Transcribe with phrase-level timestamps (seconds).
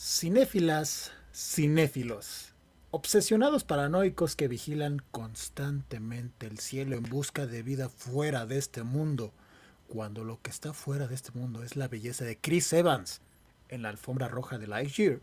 [0.00, 2.52] Cinéfilas, cinéfilos,
[2.92, 9.32] obsesionados paranoicos que vigilan constantemente el cielo en busca de vida fuera de este mundo,
[9.88, 13.22] cuando lo que está fuera de este mundo es la belleza de Chris Evans
[13.70, 15.18] en la alfombra roja de Lightyear.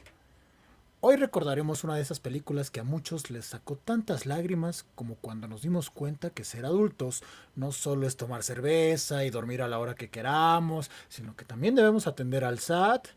[0.99, 5.47] Hoy recordaremos una de esas películas que a muchos les sacó tantas lágrimas como cuando
[5.47, 7.23] nos dimos cuenta que ser adultos
[7.55, 11.75] no solo es tomar cerveza y dormir a la hora que queramos, sino que también
[11.75, 13.07] debemos atender al SAT,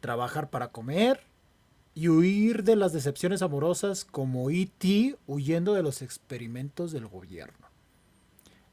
[0.00, 1.20] trabajar para comer
[1.94, 5.16] y huir de las decepciones amorosas como E.T.
[5.26, 7.68] huyendo de los experimentos del gobierno.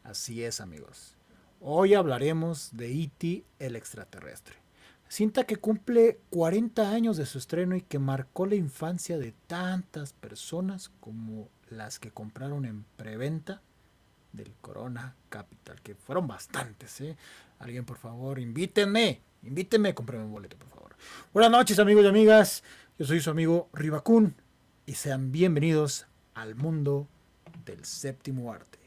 [0.04, 1.16] Así es amigos.
[1.60, 3.44] Hoy hablaremos de E.T.
[3.60, 4.56] el extraterrestre.
[5.10, 10.14] Cinta que cumple 40 años de su estreno y que marcó la infancia de tantas
[10.14, 13.62] personas como las que compraron en preventa
[14.34, 17.18] del Corona Capital, que fueron bastantes, ¿eh?
[17.60, 20.96] Alguien, por favor, invítenme, invítenme, cómprame un boleto, por favor.
[21.34, 22.64] Buenas noches, amigos y amigas.
[23.00, 24.36] Yo soy su amigo Ribacún
[24.86, 27.08] y sean bienvenidos al mundo
[27.66, 28.78] del séptimo arte.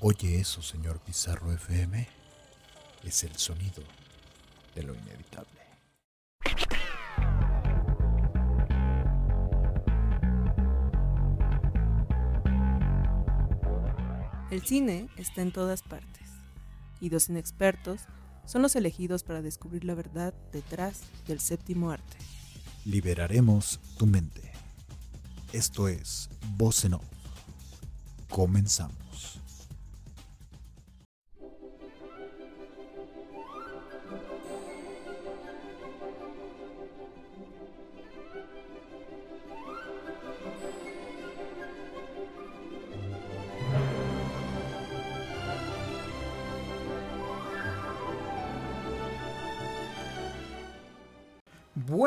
[0.00, 2.06] Oye eso, señor Pizarro FM.
[3.04, 3.82] Es el sonido
[4.74, 5.57] de lo inevitable.
[14.58, 16.26] El cine está en todas partes
[17.00, 18.00] y dos inexpertos
[18.44, 22.16] son los elegidos para descubrir la verdad detrás del séptimo arte.
[22.84, 24.50] Liberaremos tu mente.
[25.52, 26.84] Esto es Voz.
[28.28, 29.07] Comenzamos.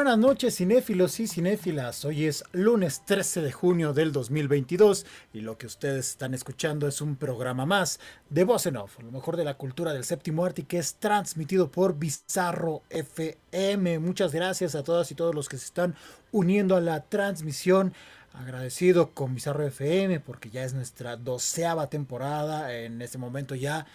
[0.01, 5.59] Buenas noches cinéfilos y cinéfilas, hoy es lunes 13 de junio del 2022 y lo
[5.59, 9.43] que ustedes están escuchando es un programa más de Voz en Off, lo mejor de
[9.43, 13.99] la cultura del séptimo arte que es transmitido por Bizarro FM.
[13.99, 15.93] Muchas gracias a todas y todos los que se están
[16.31, 17.93] uniendo a la transmisión.
[18.33, 23.85] Agradecido con Bizarro FM porque ya es nuestra doceava temporada, en este momento ya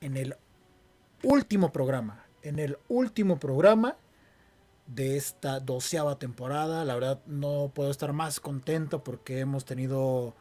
[0.00, 0.36] en el
[1.22, 3.98] último programa, en el último programa
[4.94, 6.84] de esta doceava temporada.
[6.84, 10.34] La verdad no puedo estar más contento porque hemos tenido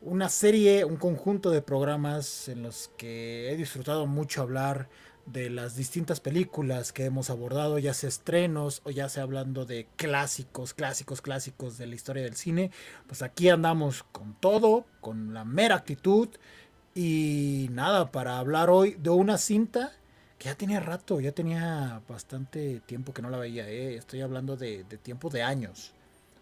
[0.00, 4.88] una serie, un conjunto de programas en los que he disfrutado mucho hablar
[5.24, 9.88] de las distintas películas que hemos abordado, ya sea estrenos o ya sea hablando de
[9.96, 12.70] clásicos, clásicos, clásicos de la historia del cine.
[13.08, 16.28] Pues aquí andamos con todo, con la mera actitud
[16.94, 19.92] y nada, para hablar hoy de una cinta
[20.38, 23.96] que ya tenía rato, ya tenía bastante tiempo que no la veía, ¿eh?
[23.96, 25.92] estoy hablando de, tiempo de años.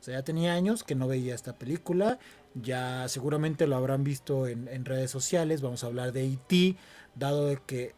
[0.01, 2.19] O sea, ya tenía años que no veía esta película,
[2.55, 6.77] ya seguramente lo habrán visto en, redes sociales, vamos a hablar de E.T.,
[7.15, 7.95] dado de que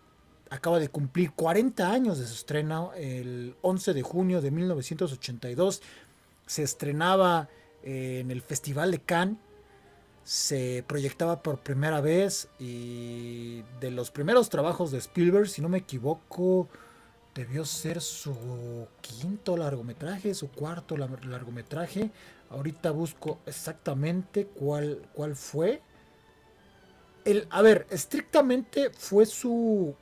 [0.50, 5.82] acaba de cumplir 40 años de su estreno, el 11 de junio de 1982,
[6.46, 7.48] se estrenaba
[7.82, 9.38] en el Festival de Cannes,
[10.26, 15.78] se proyectaba por primera vez y de los primeros trabajos de Spielberg, si no me
[15.78, 16.68] equivoco,
[17.32, 22.10] debió ser su quinto largometraje, su cuarto largometraje.
[22.50, 25.80] Ahorita busco exactamente cuál, cuál fue.
[27.24, 29.94] El, a ver, estrictamente fue su,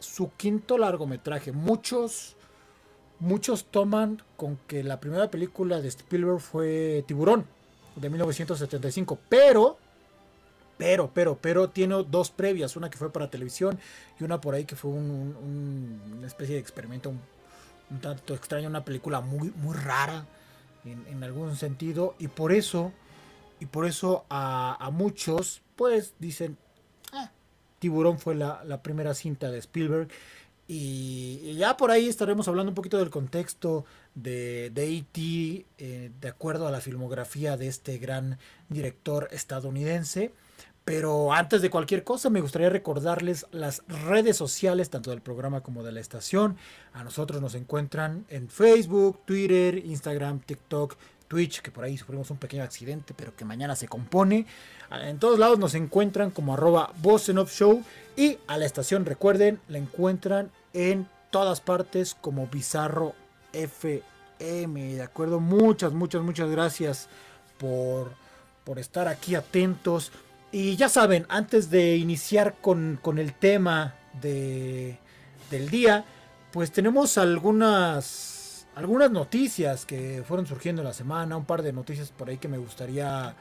[0.00, 1.52] su quinto largometraje.
[1.52, 2.34] Muchos,
[3.20, 7.46] muchos toman con que la primera película de Spielberg fue Tiburón
[7.98, 9.78] de 1975, pero,
[10.76, 13.78] pero, pero, pero tiene dos previas, una que fue para televisión
[14.18, 18.68] y una por ahí que fue un, un, una especie de experimento un, tanto extraño,
[18.68, 20.26] una película muy, muy rara
[20.84, 22.92] en, en algún sentido y por eso,
[23.60, 26.58] y por eso a, muchos pues dicen,
[27.12, 27.30] ah,
[27.78, 30.08] Tiburón fue la primera cinta de Spielberg
[30.70, 33.86] y, ya por ahí estaremos hablando un poquito del contexto
[34.22, 35.66] de, de E.T.
[35.78, 38.38] Eh, de acuerdo a la filmografía de este gran
[38.68, 40.32] director estadounidense.
[40.84, 45.82] Pero antes de cualquier cosa, me gustaría recordarles las redes sociales, tanto del programa como
[45.82, 46.56] de la estación.
[46.94, 50.96] A nosotros nos encuentran en Facebook, Twitter, Instagram, TikTok,
[51.28, 54.46] Twitch, que por ahí sufrimos un pequeño accidente, pero que mañana se compone.
[54.90, 57.84] En todos lados nos encuentran como arroba Show.
[58.16, 63.14] Y a la estación, recuerden, la encuentran en todas partes como Bizarro
[63.52, 64.94] FM.
[64.94, 65.40] ¿De acuerdo?
[65.40, 67.08] Muchas, muchas, muchas gracias
[67.58, 68.12] por,
[68.64, 70.12] por estar aquí atentos.
[70.50, 74.98] Y ya saben, antes de iniciar con, con el tema de,
[75.50, 76.04] del día,
[76.52, 82.10] pues tenemos algunas, algunas noticias que fueron surgiendo en la semana, un par de noticias
[82.10, 83.34] por ahí que me gustaría,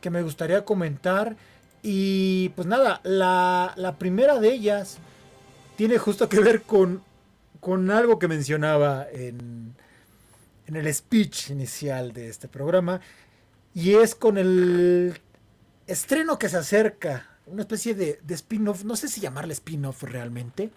[0.00, 1.36] que me gustaría comentar.
[1.82, 4.98] Y pues nada, la, la primera de ellas
[5.76, 7.02] tiene justo que ver con,
[7.60, 9.74] con algo que mencionaba en,
[10.66, 13.00] en el speech inicial de este programa.
[13.74, 15.18] Y es con el
[15.86, 20.70] estreno que se acerca, una especie de, de spin-off, no sé si llamarle spin-off realmente,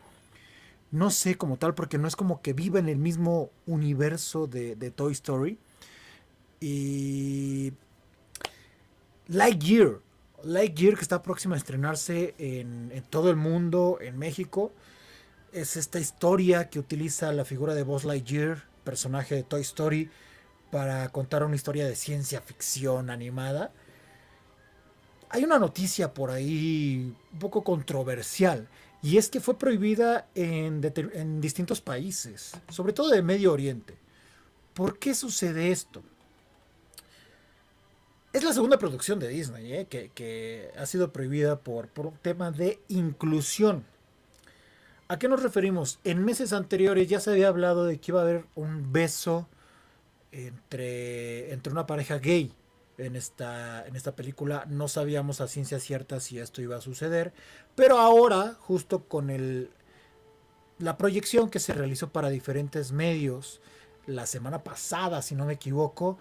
[0.91, 4.75] no sé como tal, porque no es como que viva en el mismo universo de,
[4.91, 5.57] Toy Story.
[6.59, 7.73] Y
[9.27, 9.99] Lightyear,
[10.43, 14.73] Lightyear que está próxima a estrenarse en, en, todo el mundo, en México,
[15.51, 20.09] es esta historia que utiliza la figura de Buzz Lightyear, personaje de Toy Story,
[20.71, 23.71] para contar una historia de ciencia ficción animada.
[25.29, 28.67] Hay una noticia por ahí un poco controversial
[29.01, 30.81] y es que fue prohibida en,
[31.41, 33.95] distintos países, sobre todo de Medio Oriente.
[34.73, 36.01] ¿Por qué sucede esto?
[38.31, 39.87] Es la segunda producción de Disney ¿eh?
[39.87, 43.85] que, ha sido prohibida por, por un tema de inclusión.
[45.11, 45.99] ¿A qué nos referimos?
[46.05, 49.49] En meses anteriores ya se había hablado de que iba a haber un beso
[50.31, 52.53] entre, entre una pareja gay
[52.97, 54.63] en esta, en esta película.
[54.69, 57.33] No sabíamos a ciencia cierta si esto iba a suceder.
[57.75, 59.69] Pero ahora, justo con el,
[60.79, 63.59] la proyección que se realizó para diferentes medios
[64.05, 66.19] la semana pasada, si no me equivoco,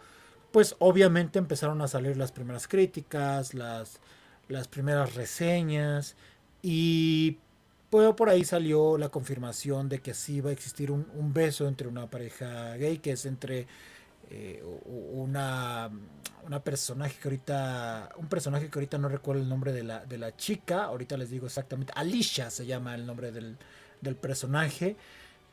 [0.51, 4.01] pues obviamente empezaron a salir las primeras críticas, las,
[4.49, 6.17] las primeras reseñas
[6.61, 7.39] y
[7.91, 11.89] pues por ahí salió la confirmación de que sí va a existir un, beso entre
[11.89, 13.67] una pareja gay, que es entre
[14.31, 15.91] eh, una,
[16.45, 20.19] una personaje que ahorita, un personaje que ahorita no recuerdo el nombre de la, de
[20.19, 23.57] la chica, ahorita les digo exactamente, Alicia se llama el nombre del,
[24.21, 24.97] personaje,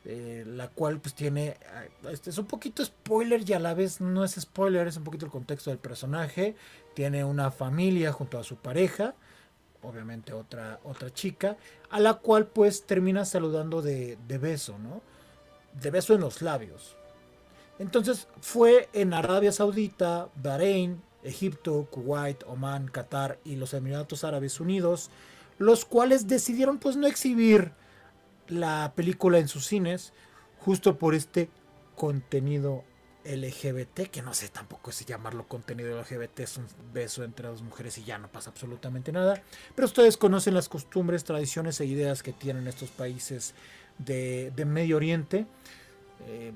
[0.04, 4.00] eh, la cual pues tiene, eh, este es un poquito spoiler y a la vez
[4.00, 6.54] no es spoiler, es un poquito el contexto del personaje,
[6.94, 9.14] tiene una familia junto a su pareja,
[9.82, 11.56] obviamente otra, otra chica,
[11.90, 15.02] a la cual pues termina saludando de, beso, ¿no?
[15.80, 16.96] De beso en los labios.
[17.78, 25.10] Entonces fue en Arabia Saudita, Bahrein, Egipto, Kuwait, Oman, Qatar y los Emiratos Árabes Unidos,
[25.58, 27.72] los cuales decidieron pues no exhibir
[28.48, 30.12] la película en sus cines
[30.58, 31.50] justo por este
[31.94, 32.84] contenido
[33.28, 37.98] LGBT, que no sé tampoco si llamarlo contenido LGBT, es un beso entre dos mujeres
[37.98, 39.42] y ya no pasa absolutamente nada.
[39.74, 43.54] Pero ustedes conocen las costumbres, tradiciones e ideas que tienen estos países
[43.98, 45.46] de, Medio Oriente.
[46.26, 46.52] Eh,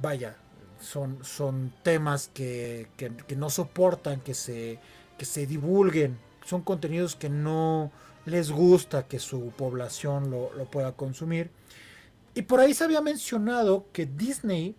[0.00, 0.36] vaya,
[0.80, 2.88] son, son temas que,
[3.36, 4.78] no soportan que se,
[5.18, 7.90] que se divulguen, son contenidos que no
[8.24, 11.50] les gusta que su población lo, pueda consumir.
[12.34, 14.74] Y por ahí se había mencionado que Disney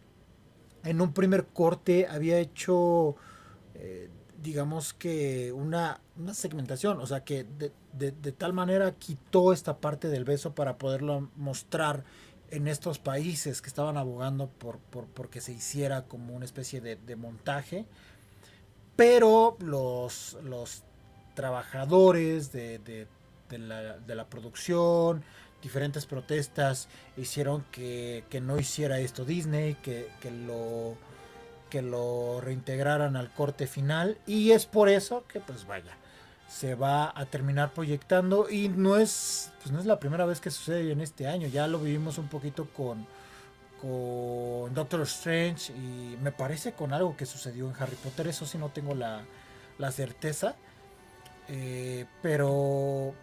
[0.87, 3.15] en un primer corte había hecho,
[3.75, 4.09] eh,
[4.41, 6.01] digamos que una,
[6.33, 11.29] segmentación, o sea que de, de, tal manera quitó esta parte del beso para poderlo
[11.35, 12.03] mostrar
[12.49, 17.15] en estos países que estaban abogando por, por, que se hiciera como una especie de,
[17.15, 17.85] montaje,
[18.95, 20.83] pero los, los
[21.35, 23.07] trabajadores de,
[23.49, 25.23] la, producción,
[25.67, 26.87] diferentes protestas
[27.17, 30.95] hicieron que, no hiciera esto Disney, que, que, lo,
[31.69, 34.18] que lo reintegraran al corte final.
[34.25, 35.95] Y es por eso que pues vaya
[36.47, 38.49] se va a terminar proyectando.
[38.49, 41.68] Y no es, pues no es la primera vez que sucede en este año, ya
[41.68, 43.06] lo vivimos un poquito con,
[43.81, 48.57] con Doctor Strange y me parece con algo que sucedió en Harry Potter, eso sí
[48.57, 49.25] no tengo la,
[49.92, 50.56] certeza,
[51.47, 53.13] eh, pero,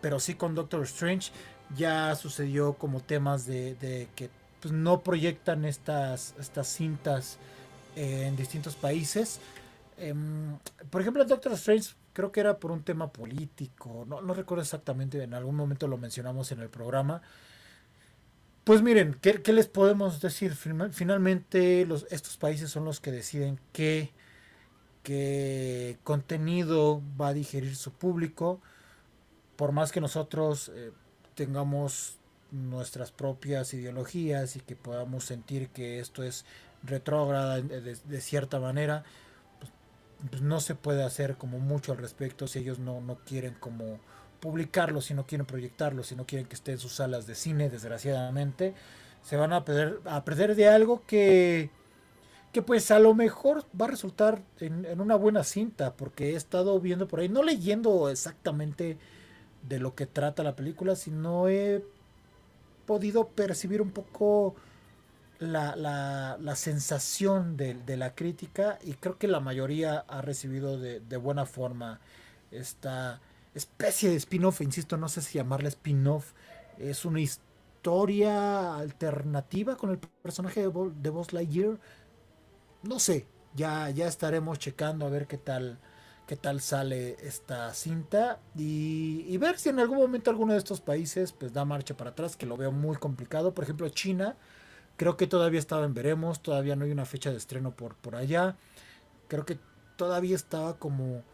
[0.00, 1.30] pero sí con Doctor Strange
[1.76, 7.38] ya sucedió como temas de, que pues, no proyectan estas, estas cintas
[7.96, 9.40] en distintos países.
[9.96, 10.58] Em,
[10.90, 15.22] por ejemplo, Doctor Strange creo que era por un tema político, no, no recuerdo exactamente,
[15.22, 17.22] en algún momento lo mencionamos en el programa.
[18.64, 20.54] Pues miren, ¿qué, les podemos decir?
[20.54, 24.12] Finalmente estos países son los que deciden qué,
[25.02, 28.60] qué contenido va a digerir su público.
[29.56, 30.92] Por más que nosotros eh,
[31.34, 32.16] tengamos
[32.50, 36.44] nuestras propias ideologías y que podamos sentir que esto es
[36.82, 39.04] retrógrada de cierta manera,
[40.28, 43.98] pues, no se puede hacer como mucho al respecto si ellos no, no quieren como
[44.40, 47.70] publicarlo, si no quieren proyectarlo, si no quieren que esté en sus salas de cine,
[47.70, 48.74] desgraciadamente,
[49.22, 51.70] se van a perder, a perder de algo que,
[52.52, 56.36] que pues a lo mejor va a resultar en, en, una buena cinta, porque he
[56.36, 58.98] estado viendo por ahí, no leyendo exactamente
[59.68, 61.84] de lo que trata la película, sino he
[62.86, 64.54] podido percibir un poco
[65.38, 71.00] la, la, sensación de, de, la crítica y creo que la mayoría ha recibido de,
[71.00, 72.00] de buena forma
[72.50, 73.20] esta
[73.54, 76.32] especie de spin-off, insisto, no sé si llamarla spin-off,
[76.78, 81.78] es una historia alternativa con el personaje de, Buzz Lightyear.
[82.82, 85.78] No sé, ya, ya estaremos checando a ver qué tal,
[86.30, 91.32] qué tal sale esta cinta y, ver si en algún momento alguno de estos países
[91.32, 93.52] pues da marcha para atrás, que lo veo muy complicado.
[93.52, 94.36] Por ejemplo, China,
[94.96, 98.14] creo que todavía estaba en veremos, todavía no hay una fecha de estreno por, por
[98.14, 98.54] allá.
[99.26, 99.58] Creo que
[99.96, 101.24] todavía estaba como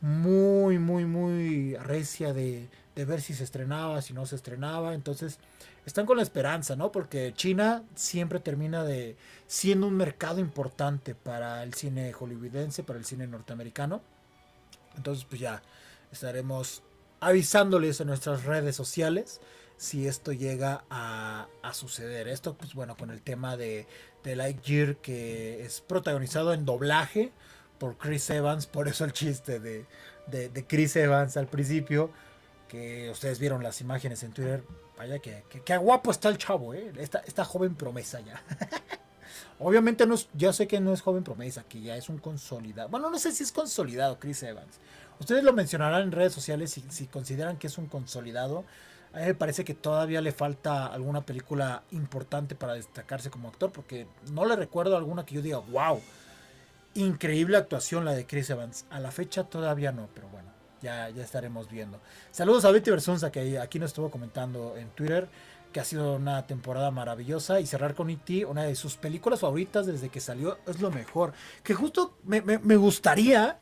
[0.00, 4.94] muy, muy, muy recia de, ver si se estrenaba, si no se estrenaba.
[4.94, 5.38] Entonces,
[5.86, 6.90] están con la esperanza, ¿no?
[6.90, 13.04] Porque China siempre termina de siendo un mercado importante para el cine hollywoodense, para el
[13.04, 14.02] cine norteamericano.
[14.96, 15.62] Entonces, pues ya
[16.12, 16.82] estaremos
[17.20, 19.40] avisándoles en nuestras redes sociales
[19.76, 22.28] si esto llega a, suceder.
[22.28, 23.86] Esto, pues bueno, con el tema de,
[24.22, 27.32] de Lightyear que es protagonizado en doblaje
[27.78, 29.86] por Chris Evans, por eso el chiste de,
[30.26, 32.10] de, Chris Evans al principio,
[32.68, 34.62] que ustedes vieron las imágenes en Twitter,
[34.96, 36.92] vaya que, que, guapo está el chavo, ¿eh?
[36.96, 38.42] esta, joven promesa ya.
[39.64, 42.90] Obviamente no ya sé que no es joven promesa, que ya es un consolidado.
[42.90, 44.78] Bueno, no sé si es consolidado Chris Evans.
[45.18, 48.64] Ustedes lo mencionarán en redes sociales si, si consideran que es un consolidado.
[49.14, 53.72] A mí me parece que todavía le falta alguna película importante para destacarse como actor,
[53.72, 56.00] porque no le recuerdo alguna que yo diga, wow,
[56.96, 58.86] Increíble actuación la de Chris Evans.
[58.88, 60.48] A la fecha todavía no, pero bueno,
[60.80, 62.00] ya, ya estaremos viendo.
[62.30, 65.28] Saludos a Betty Versunza, que aquí nos estuvo comentando en Twitter
[65.74, 69.84] que ha sido una temporada maravillosa y cerrar con E.T., una de sus películas favoritas
[69.84, 71.32] desde que salió, es lo mejor.
[71.64, 72.40] Que justo me,
[72.76, 73.58] gustaría,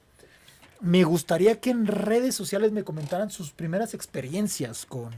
[0.80, 5.10] me gustaría que en redes sociales me comentaran sus primeras experiencias con,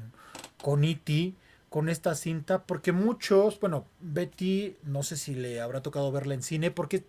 [0.62, 1.34] con E.T.,
[1.68, 6.44] con esta cinta, porque muchos, bueno, Betty, no sé si le habrá tocado verla en
[6.44, 7.04] cine, porque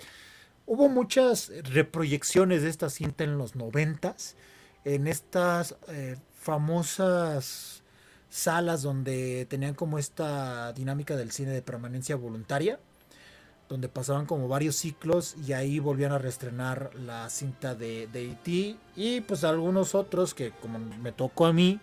[0.68, 4.36] Hubo muchas reproyecciones de esta cinta en los noventas,
[4.84, 7.84] en estas eh, famosas
[8.29, 12.79] salas donde tenían como esta dinámica del cine de permanencia voluntaria,
[13.70, 18.77] donde pasaban como varios ciclos y ahí volvían a reestrenar la cinta de, de E.T.
[18.96, 21.79] y pues algunos otros que como me tocó a mí,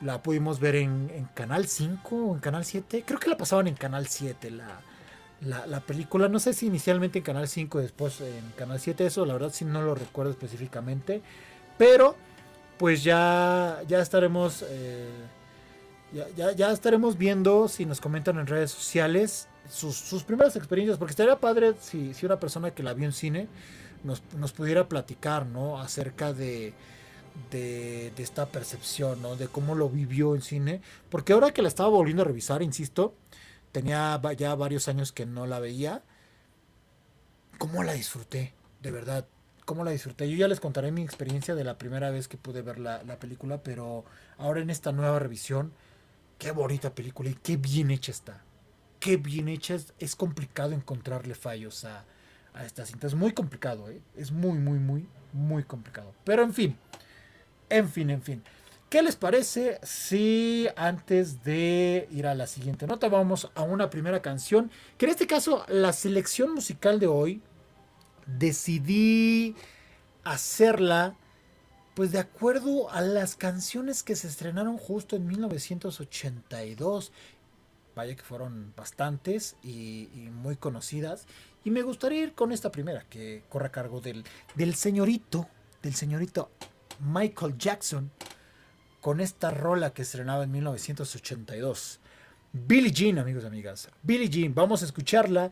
[0.00, 3.74] la pudimos ver en, Canal 5 o en Canal 7, creo que la pasaban en
[3.74, 6.28] Canal 7 la, la, película.
[6.28, 9.64] No sé si inicialmente en Canal 5, después en Canal 7, eso la verdad si
[9.64, 11.20] no lo recuerdo específicamente.
[11.76, 12.16] Pero
[12.78, 14.64] pues ya, ya estaremos...
[14.68, 15.08] Eh,
[16.12, 21.38] ya, ya, estaremos viendo si nos comentan en redes sociales sus, primeras experiencias, porque estaría
[21.38, 23.48] padre si, si, una persona que la vio en cine
[24.04, 25.78] nos, nos pudiera platicar, ¿no?
[25.78, 26.72] Acerca de,
[27.50, 29.36] de, de, esta percepción, ¿no?
[29.36, 33.14] De cómo lo vivió en cine, porque ahora que la estaba volviendo a revisar, insisto,
[33.72, 36.02] tenía ya varios años que no la veía.
[37.58, 38.54] ¿Cómo la disfruté?
[38.82, 39.26] De verdad,
[39.64, 40.30] ¿cómo la disfruté?
[40.30, 43.62] Yo ya les contaré mi experiencia de la primera vez que pude ver la, película,
[43.62, 44.04] pero
[44.38, 45.72] ahora en esta nueva revisión,
[46.38, 48.42] qué bonita película y qué bien hecha está.
[49.00, 52.04] Qué bien hecha, es, complicado encontrarle fallos a,
[52.54, 53.06] a esta cinta.
[53.06, 54.00] Es muy complicado, ¿eh?
[54.16, 56.12] es muy, muy, muy, muy complicado.
[56.24, 56.76] Pero en fin,
[57.68, 58.42] en fin, en fin.
[58.90, 64.22] ¿Qué les parece si antes de ir a la siguiente nota vamos a una primera
[64.22, 64.70] canción?
[64.96, 67.42] Que en este caso la selección musical de hoy
[68.26, 69.54] decidí
[70.24, 71.14] hacerla
[71.98, 77.10] pues de acuerdo a las canciones que se estrenaron justo en 1982.
[77.96, 81.26] Vaya que fueron bastantes y, muy conocidas.
[81.64, 84.24] Y me gustaría ir con esta primera que corre a cargo del,
[84.76, 85.48] señorito,
[85.82, 86.52] del señorito
[87.00, 88.12] Michael Jackson
[89.00, 91.98] con esta rola que estrenaba en 1982.
[92.52, 93.88] Billie Jean, amigos y amigas.
[94.04, 95.50] Billie Jean, vamos a escucharla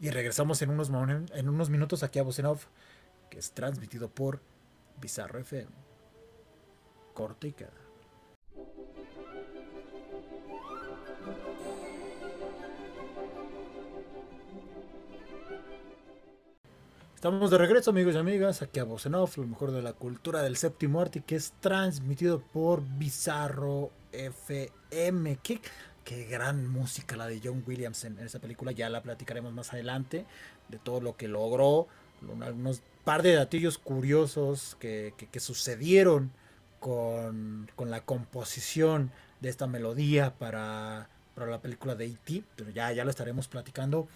[0.00, 0.88] y regresamos en unos,
[1.34, 2.40] en unos minutos aquí a Voz
[3.28, 4.40] que es transmitido por
[5.00, 5.70] Bizarro FM.
[7.14, 7.70] Corte y queda.
[17.20, 20.56] Estamos de regreso, amigos y amigas, aquí a Voz lo mejor de la cultura del
[20.56, 25.36] séptimo arte, que es transmitido por Bizarro FM.
[25.42, 25.60] Qué,
[26.02, 30.24] qué gran música la de John Williams en, esa película, ya la platicaremos más adelante,
[30.70, 31.88] de todo lo que logró,
[32.22, 36.32] unos par de datillos curiosos que, sucedieron
[36.78, 43.04] con, la composición de esta melodía para, para la película de E.T., pero ya, ya
[43.04, 44.08] lo estaremos platicando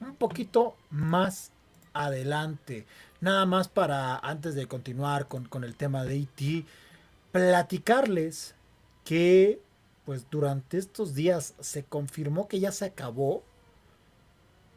[0.00, 1.52] un poquito más
[1.92, 2.86] adelante.
[3.20, 6.64] Nada más para, antes de continuar con, el tema de E.T.,
[7.32, 8.54] platicarles
[9.04, 9.60] que
[10.04, 13.44] pues durante estos días se confirmó que ya se acabó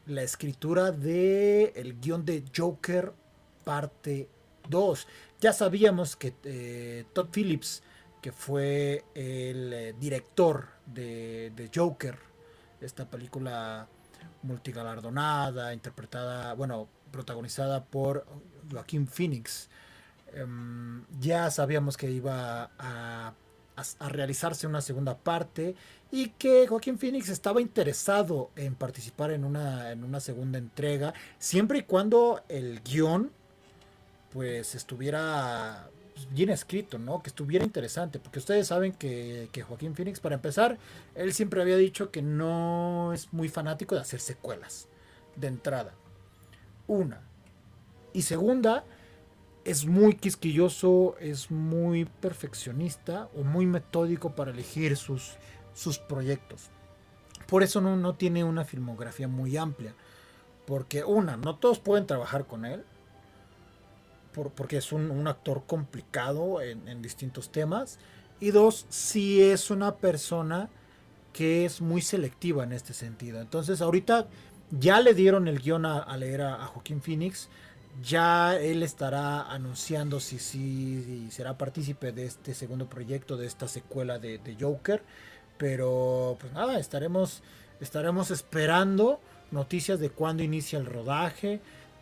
[0.06, 3.14] la escritura de el guion de Joker
[3.64, 4.28] parte
[4.70, 5.08] 2.
[5.40, 7.84] Ya sabíamos que eh, Todd Phillips,
[8.22, 12.18] que fue el eh, director de, Joker,
[12.82, 13.88] esta película
[14.44, 18.26] multigalardonada, interpretada, bueno, protagonizada por
[18.72, 19.70] Joaquín Phoenix,
[20.34, 23.34] em, ya sabíamos que iba a
[23.76, 25.76] a, realizarse una segunda parte
[26.12, 31.80] y que Joaquín Phoenix estaba interesado en participar en una, en una segunda entrega, siempre
[31.80, 33.32] y cuando el guion
[34.34, 35.90] pues estuviera
[36.32, 37.22] bien escrito, ¿no?
[37.22, 40.78] Que estuviera interesante, porque ustedes saben que, que, Joaquín Phoenix, para empezar,
[41.16, 44.88] él siempre había dicho que no es muy fanático de hacer secuelas,
[45.36, 45.94] de entrada.
[46.88, 47.22] Una.
[48.12, 48.84] Y segunda,
[49.66, 55.36] es muy quisquilloso, es muy perfeccionista o muy metódico para elegir sus,
[55.74, 56.70] sus proyectos.
[57.48, 59.94] Por eso no, no tiene una filmografía muy amplia.
[60.66, 62.84] Porque una, no todos pueden trabajar con él.
[64.34, 68.00] Porque es un, actor complicado en, distintos temas.
[68.40, 70.70] Y dos, si es una persona
[71.32, 73.40] que es muy selectiva en este sentido.
[73.42, 74.28] Entonces ahorita
[74.72, 77.50] ya le dieron el guion a, leer a Joaquín Phoenix
[78.02, 84.20] ya él estará anunciando si, si, será partícipe de este segundo proyecto, de esta secuela
[84.20, 85.04] de, Joker.
[85.58, 87.44] Pero pues nada, estaremos,
[87.80, 89.20] estaremos esperando
[89.52, 91.62] noticias de cuándo inicia el rodaje,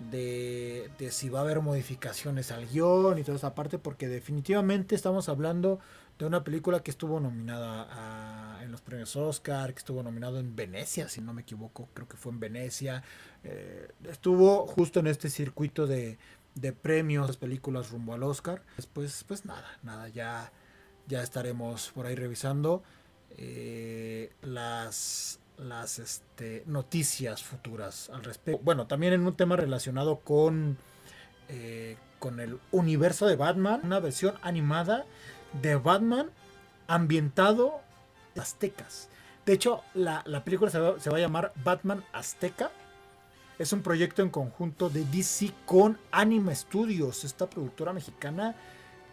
[0.10, 4.96] de, de, si va a haber modificaciones al guion y toda esa parte, porque definitivamente
[4.96, 5.80] estamos hablando
[6.18, 11.10] de una película que estuvo nominada en los premios Oscar, que estuvo nominado en Venecia,
[11.10, 13.04] si no me equivoco, creo que fue en Venecia.
[13.44, 16.20] Eh, estuvo justo en este circuito de,
[16.56, 18.64] de premios, películas rumbo al Oscar.
[18.78, 20.52] Después, pues nada, nada, ya,
[21.08, 22.84] ya estaremos por ahí revisando
[23.38, 28.62] eh, las, las este, noticias futuras al respecto.
[28.64, 30.78] Bueno, también en un tema relacionado con,
[31.50, 35.06] eh, con el universo de Batman, una versión animada
[35.62, 36.30] de Batman
[36.88, 37.80] ambientado
[38.36, 39.10] en aztecas.
[39.46, 42.72] De hecho, la, película se va, a llamar Batman Azteca.
[43.58, 48.56] Es un proyecto en conjunto de DC con Anime Studios, esta productora mexicana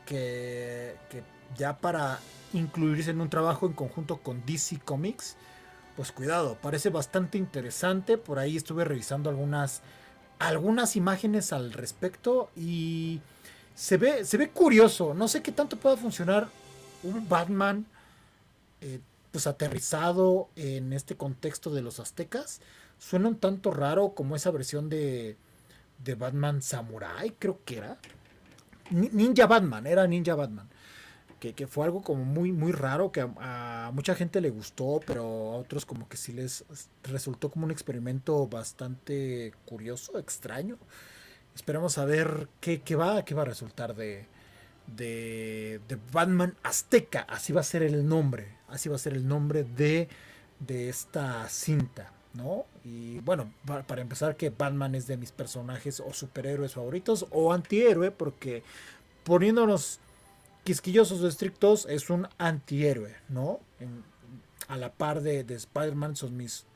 [0.07, 1.23] que, que
[1.57, 2.19] ya para
[2.53, 5.37] incluirse en un trabajo en conjunto con DC Comics,
[5.99, 8.19] pues cuidado, parece bastante interesante.
[8.19, 9.83] Por ahí estuve revisando algunas,
[10.39, 13.21] algunas imágenes al respecto y
[13.75, 15.13] se ve, se ve curioso.
[15.13, 16.51] No sé qué tanto pueda funcionar
[17.03, 17.85] un Batman
[18.81, 19.01] eh,
[19.33, 22.61] pues aterrizado en este contexto de los aztecas.
[23.01, 25.37] Suena un tanto raro como esa versión de,
[26.05, 27.99] de Batman Samurai, creo que era.
[28.91, 30.69] Ninja Batman, era Ninja Batman.
[31.41, 35.23] Que, que, fue algo como muy, muy raro, que a, mucha gente le gustó, pero
[35.23, 36.65] a otros como que sí les
[37.05, 40.79] resultó como un experimento bastante curioso, extraño.
[41.55, 44.27] Esperamos a ver qué, va, qué va a resultar de,
[44.97, 45.81] de,
[46.13, 47.21] Batman Azteca.
[47.29, 48.57] Así va a ser el nombre.
[48.69, 50.09] Así va a ser el nombre de,
[50.61, 52.13] de esta cinta.
[52.35, 52.67] ¿no?
[52.85, 53.53] Y bueno,
[53.87, 58.63] para, empezar, que Batman es de mis personajes o superhéroes favoritos o antihéroe, porque
[59.25, 60.01] poniéndonos
[60.69, 63.61] quisquillosos o estrictos, es un antihéroe, ¿no?
[64.69, 66.67] a la par de, de Spider-Man son mis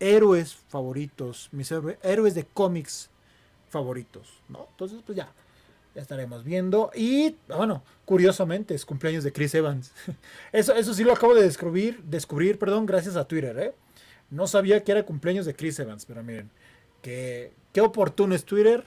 [0.00, 3.10] héroes favoritos, mis héroes de cómics
[3.68, 4.66] favoritos, ¿no?
[4.70, 5.30] Entonces, pues ya,
[5.94, 6.90] ya estaremos viendo.
[6.94, 9.92] Y, bueno, curiosamente, es cumpleaños de Chris Evans.
[10.52, 13.74] Eso, eso sí lo acabo de descubrir, descubrir, perdón, gracias a Twitter, ¿eh?
[14.30, 16.50] No sabía que era cumpleaños de Chris Evans, pero miren,
[17.02, 18.86] que, qué oportuno es Twitter.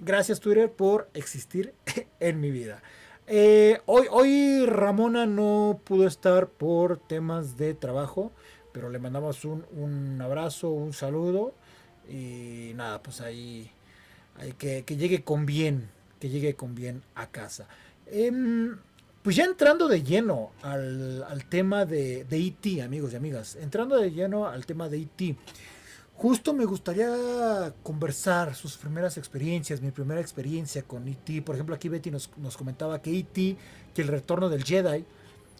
[0.00, 1.72] Gracias Twitter por existir
[2.18, 2.82] en mi vida.
[3.28, 8.30] Eh, hoy, hoy Ramona no pudo estar por temas de trabajo,
[8.72, 11.52] pero le mandamos un, un abrazo, un saludo
[12.08, 13.70] y nada, pues ahí
[14.58, 15.88] que, llegue con bien,
[16.20, 17.66] que llegue con bien a casa.
[18.06, 18.76] Em,
[19.22, 24.10] pues ya entrando de lleno al, tema de, de E.T., amigos y amigas, entrando de
[24.12, 25.36] lleno al tema de E.T.,
[26.16, 31.42] justo me gustaría conversar sus primeras experiencias, mi primera experiencia con E.T.
[31.42, 33.56] Por ejemplo, aquí Betty nos, comentaba que E.T.,
[33.94, 35.04] que el retorno del Jedi,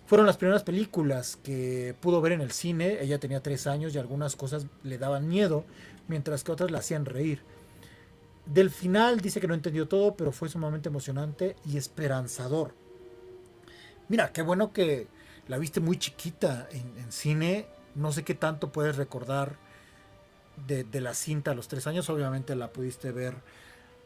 [0.07, 2.99] fueron las primeras películas que pudo ver en el cine.
[3.01, 5.65] Ella tenía tres años y algunas cosas le daban miedo,
[6.09, 7.43] mientras que otras la hacían reír.
[8.47, 12.75] Del final dice que no entendió todo, pero fue sumamente emocionante y esperanzador.
[14.09, 15.09] Mira, qué bueno que
[15.49, 17.67] la viste muy chiquita en, cine.
[17.97, 19.59] No sé qué tanto puedes recordar
[20.67, 22.09] de, la cinta a los tres años.
[22.11, 23.35] Obviamente la pudiste ver,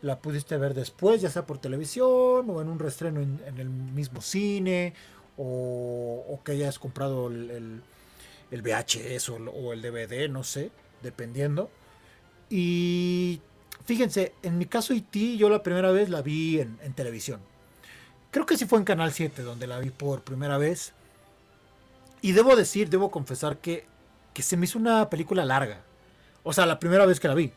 [0.03, 4.21] la pudiste ver después, ya sea por televisión o en un restreno en, el mismo
[4.21, 4.95] cine
[5.37, 7.83] o, que hayas comprado el,
[8.51, 10.71] el, VHS o, el DVD, no sé,
[11.03, 11.71] dependiendo.
[12.49, 13.41] Y
[13.85, 17.41] fíjense, en mi caso IT yo la primera vez la vi en, en televisión.
[18.31, 20.93] Creo que sí fue en Canal 7 donde la vi por primera vez.
[22.23, 23.87] Y debo decir, debo confesar que,
[24.35, 25.83] que se me hizo una película larga.
[26.43, 27.53] O sea, la primera vez que la vi.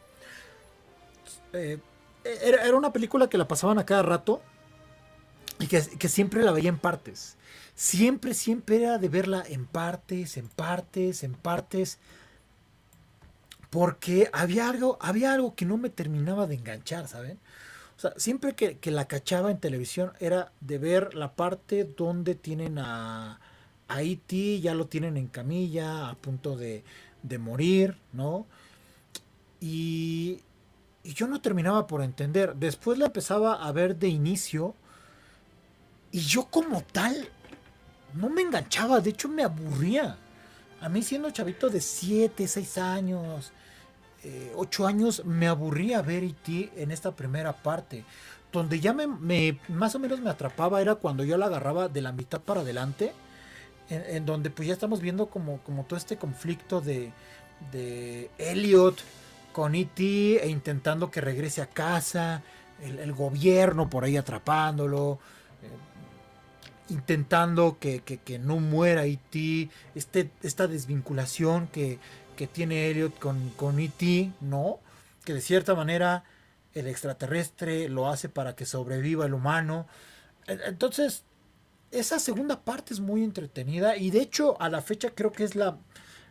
[1.53, 1.79] Eh,
[2.23, 4.41] era, era, una película que la pasaban a cada rato
[5.59, 7.37] y que, que, siempre la veía en partes.
[7.75, 11.99] Siempre, siempre era de verla en partes, en partes, en partes.
[13.69, 17.39] Porque había algo, había algo que no me terminaba de enganchar, ¿saben?
[17.97, 22.35] O sea, siempre que, que la cachaba en televisión era de ver la parte donde
[22.35, 23.39] tienen a,
[23.87, 26.83] a E.T., ya lo tienen en camilla, a punto de,
[27.21, 28.45] de morir, ¿no?
[29.63, 30.41] Y,
[31.03, 32.53] y yo no terminaba por entender.
[32.55, 34.75] Después la empezaba a ver de inicio.
[36.11, 37.29] Y yo como tal,
[38.13, 38.99] no me enganchaba.
[38.99, 40.17] De hecho, me aburría.
[40.81, 43.53] A mí siendo chavito de 7, 6 años,
[44.57, 46.73] 8 eh, años, me aburría ver E.T.
[46.75, 48.03] en esta primera parte.
[48.51, 52.11] Donde ya me, más o menos me atrapaba era cuando yo la agarraba de la
[52.11, 53.13] mitad para adelante.
[53.89, 57.13] En, donde pues ya estamos viendo como, como todo este conflicto de,
[57.71, 59.01] de Elliot
[59.53, 60.43] con E.T.
[60.43, 62.41] e intentando que regrese a casa,
[62.81, 65.19] el, gobierno por ahí atrapándolo,
[65.61, 68.01] eh, intentando que,
[68.43, 71.99] no muera E.T., este, esta desvinculación que,
[72.51, 74.79] tiene Elliot con, con E.T., ¿no?
[75.23, 76.25] Que de cierta manera
[76.73, 79.87] el extraterrestre lo hace para que sobreviva el humano.
[80.47, 81.23] Entonces,
[81.91, 85.55] esa segunda parte es muy entretenida y de hecho a la fecha creo que es
[85.55, 85.77] la,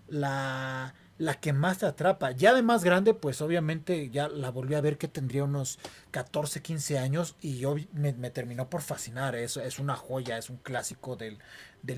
[0.08, 2.32] la la que más te atrapa.
[2.32, 5.78] Ya de más grande, pues obviamente ya la volví a ver que tendría unos
[6.10, 9.36] 14, 15 años y yo me, terminó por fascinar.
[9.36, 11.38] Es, es una joya, es un clásico del,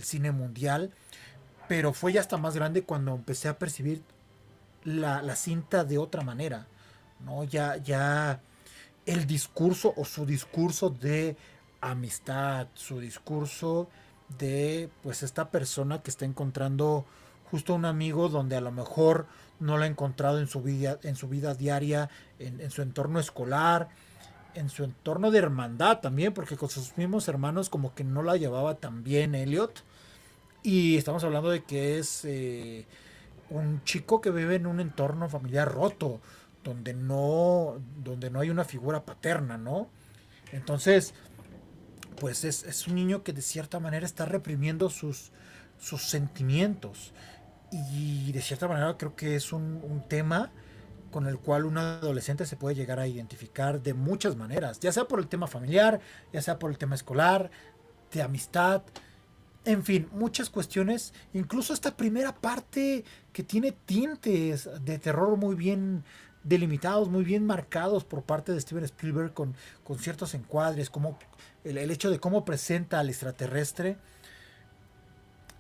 [0.03, 0.91] cine mundial.
[1.69, 4.03] Pero fue ya hasta más grande cuando empecé a percibir
[4.85, 6.67] la, cinta de otra manera.
[7.25, 7.45] ¿no?
[7.45, 8.43] Ya, ya
[9.07, 11.35] el discurso o su discurso de
[11.81, 13.89] amistad, su discurso
[14.39, 17.07] de pues esta persona que está encontrando
[17.51, 19.27] justo un amigo donde a lo mejor
[19.61, 23.89] no lo ha encontrado en su vida, en su vida diaria, en, su entorno escolar,
[24.55, 28.37] en su entorno de hermandad también, porque con sus mismos hermanos como que no la
[28.37, 29.85] llevaba tan bien Elliot.
[30.63, 32.87] Y estamos hablando de que es eh,
[33.51, 36.21] un chico que vive en un entorno familiar roto,
[36.63, 39.89] donde no, donde no hay una figura paterna, ¿no?
[40.53, 41.15] Entonces,
[42.19, 45.31] pues es, es un niño que de cierta manera está reprimiendo sus,
[45.79, 47.13] sus sentimientos.
[47.77, 50.53] Y de cierta manera creo que es un, tema
[51.11, 55.09] con el cual un adolescente se puede llegar a identificar de muchas maneras, ya sea
[55.09, 56.01] por el tema familiar,
[56.33, 57.51] ya sea por el tema escolar,
[58.13, 58.83] de amistad,
[59.65, 66.05] en fin, muchas cuestiones, incluso esta primera parte que tiene tintes de terror muy bien
[66.45, 71.19] delimitados, muy bien marcados por parte de Steven Spielberg con, con ciertos encuadres, como
[71.65, 73.97] el, el hecho de cómo presenta al extraterrestre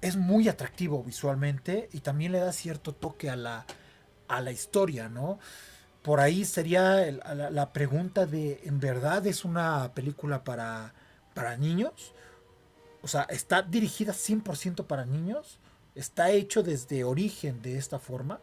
[0.04, 3.64] es muy atractivo visualmente y también le da cierto toque a la,
[4.28, 5.38] a la historia, ¿no?
[6.02, 10.92] Por ahí sería la, pregunta de, ¿en verdad es una película para,
[11.32, 12.12] para niños?
[13.00, 15.58] O sea, ¿está dirigida 100% para niños?
[15.94, 18.40] ¿Está hecho desde origen de esta forma?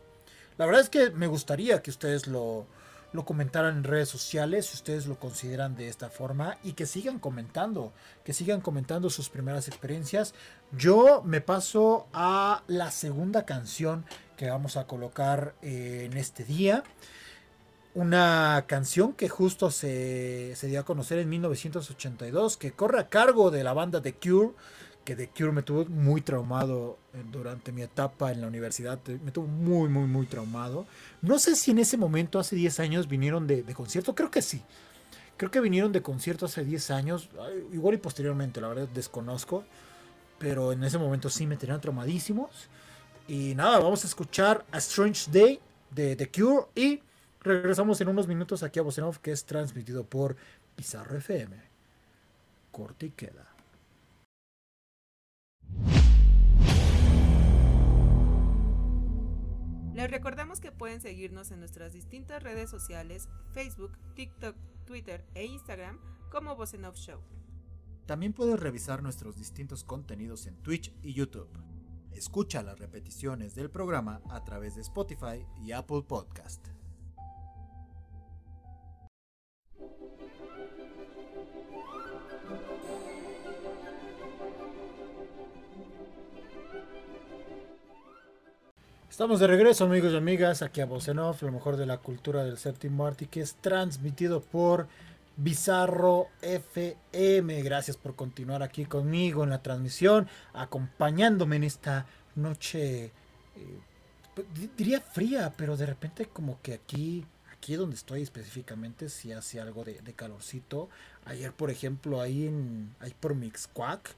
[0.57, 2.65] La verdad es que me gustaría que ustedes lo,
[3.13, 7.19] lo comentaran en redes sociales si ustedes lo consideran de esta forma y que sigan
[7.19, 7.91] comentando,
[8.23, 10.33] que sigan comentando sus primeras experiencias.
[10.71, 14.05] Yo me paso a la segunda canción
[14.37, 16.83] que vamos a colocar eh, en este día.
[17.93, 23.51] Una canción que justo se, se dio a conocer en 1982, que corre a cargo
[23.51, 24.51] de la banda The Cure
[25.03, 29.31] que The Cure me tuvo muy traumado eh, durante mi etapa en la universidad, me
[29.31, 30.85] tuvo muy, muy, muy traumado.
[31.21, 34.61] No sé si en ese momento, hace 10 años, vinieron de, concierto, creo que sí.
[35.37, 37.29] Creo que vinieron de concierto hace 10 años,
[37.73, 39.63] igual y posteriormente, la verdad desconozco,
[40.37, 42.69] pero en ese momento sí me tenían traumadísimos.
[43.27, 45.59] Y nada, vamos a escuchar A Strange Day
[45.89, 47.01] de The Cure y
[47.41, 50.35] regresamos en unos minutos aquí a Vocenov, que es transmitido por
[50.75, 51.55] Pizarro FM.
[52.71, 53.50] Corte y queda.
[59.93, 64.55] Les recordamos que pueden seguirnos en nuestras distintas redes sociales, Facebook, TikTok,
[64.85, 65.99] Twitter e Instagram
[66.31, 67.21] como Voz Show.
[68.07, 71.49] También puedes revisar nuestros distintos contenidos en Twitch y YouTube.
[72.13, 76.70] Escucha las repeticiones del programa a través de Spotify y Apple Podcast.
[89.11, 92.57] Estamos de regreso, amigos y amigas, aquí a Off, lo mejor de la cultura del
[92.57, 94.87] séptimo arte, que es transmitido por
[95.35, 97.61] Bizarro FM.
[97.61, 103.11] Gracias por continuar aquí conmigo en la transmisión, acompañándome en esta noche, eh,
[104.77, 109.83] diría fría, pero de repente como que aquí, aquí donde estoy específicamente, si hace algo
[109.83, 110.87] de, calorcito.
[111.25, 114.15] Ayer, por ejemplo, ahí, en, ahí por Mixquack,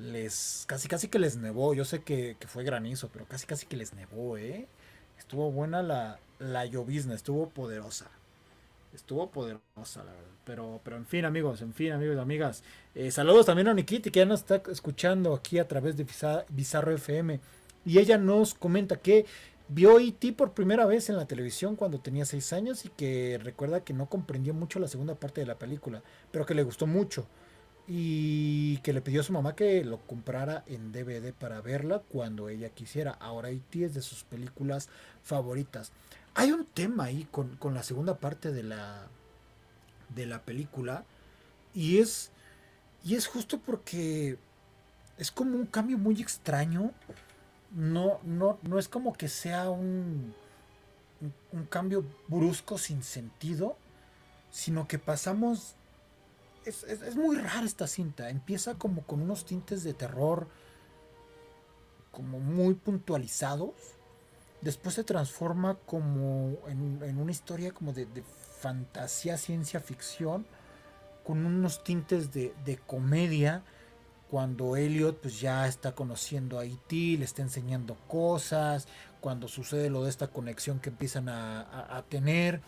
[0.00, 1.74] les casi casi que les nevó.
[1.74, 4.66] Yo sé que, fue granizo, pero casi casi que les nevó, ¿eh?
[5.18, 8.10] Estuvo buena la, la llovizna, estuvo poderosa.
[8.94, 10.30] Estuvo poderosa, la verdad.
[10.44, 12.64] Pero, pero en fin, amigos, en fin, amigos y amigas.
[12.94, 16.06] Eh, saludos también a Nikiti, que ya nos está escuchando aquí a través de
[16.48, 17.40] Bizarro FM.
[17.84, 19.26] Y ella nos comenta que
[19.68, 20.32] vio E.T.
[20.32, 24.06] por primera vez en la televisión cuando tenía 6 años y que recuerda que no
[24.06, 27.26] comprendió mucho la segunda parte de la película, pero que le gustó mucho
[27.92, 32.48] y que le pidió a su mamá que lo comprara en DVD para verla cuando
[32.48, 33.10] ella quisiera.
[33.18, 33.84] Ahora E.T.
[33.84, 34.88] es de sus películas
[35.24, 35.90] favoritas.
[36.36, 39.08] Hay un tema ahí con, la segunda parte de la,
[40.14, 41.04] de la película
[41.74, 42.30] y es,
[43.02, 44.38] y es justo porque
[45.18, 46.92] es como un cambio muy extraño.
[47.72, 50.32] No, no, no es como que sea un,
[51.50, 53.76] un cambio brusco sin sentido,
[54.52, 55.74] sino que pasamos
[56.64, 58.30] es, muy rara esta cinta.
[58.30, 60.48] Empieza como con unos tintes de terror
[62.10, 63.72] como muy puntualizados.
[64.60, 68.06] Después se transforma como en, una historia como de,
[68.60, 70.44] fantasía, ciencia ficción,
[71.24, 73.62] con unos tintes de, comedia.
[74.30, 78.86] Cuando Elliot pues ya está conociendo a E.T., le está enseñando cosas,
[79.20, 82.60] cuando sucede lo de esta conexión que empiezan a tener.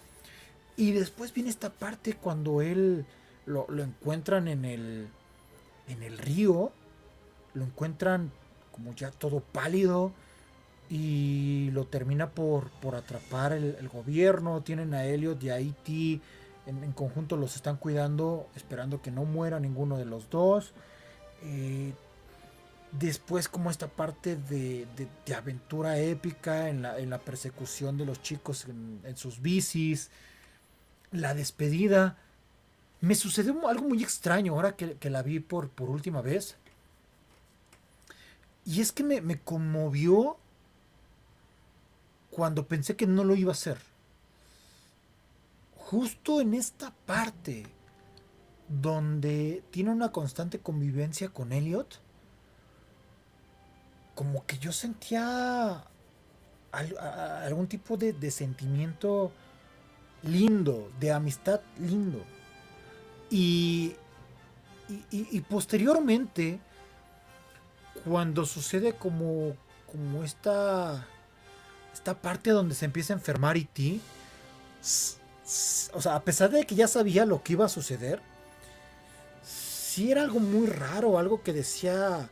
[0.76, 3.07] Y después viene esta parte cuando él
[3.46, 5.09] lo, encuentran en el,
[5.88, 6.72] en el río,
[7.55, 8.31] lo encuentran
[8.70, 10.12] como ya todo pálido
[10.88, 14.62] y lo termina por, por atrapar el, gobierno.
[14.62, 16.20] Tienen a Elliot y a E.T.
[16.66, 20.72] En, conjunto los están cuidando, esperando que no muera ninguno de los dos.
[21.42, 21.92] Eh,
[22.92, 24.87] después como esta parte de,
[25.35, 30.11] aventura épica en la, en la, persecución de los chicos en, en sus bicis.
[31.11, 32.16] La despedida
[33.02, 36.56] me sucedió algo muy extraño ahora que, la vi por, última vez.
[38.64, 40.36] Y es que me, conmovió
[42.30, 43.78] cuando pensé que no lo iba a hacer.
[45.76, 47.66] Justo en esta parte
[48.68, 52.00] donde tiene una constante convivencia con Elliot,
[54.14, 55.84] como que yo sentía
[56.70, 59.32] algún tipo de sentimiento
[60.22, 62.24] lindo, de amistad lindo.
[63.34, 63.96] Y,
[65.10, 66.60] y, posteriormente,
[68.04, 69.56] cuando sucede como,
[69.90, 71.06] como esta,
[71.94, 74.00] esta parte donde se empieza a enfermar E.T.,
[75.94, 78.20] o sea, a pesar de que ya sabía lo que iba a suceder,
[79.42, 82.28] sí era algo muy raro, algo que decía...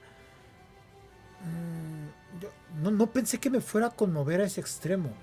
[1.42, 5.14] Mm, no, pensé que me fuera a conmover a ese extremo.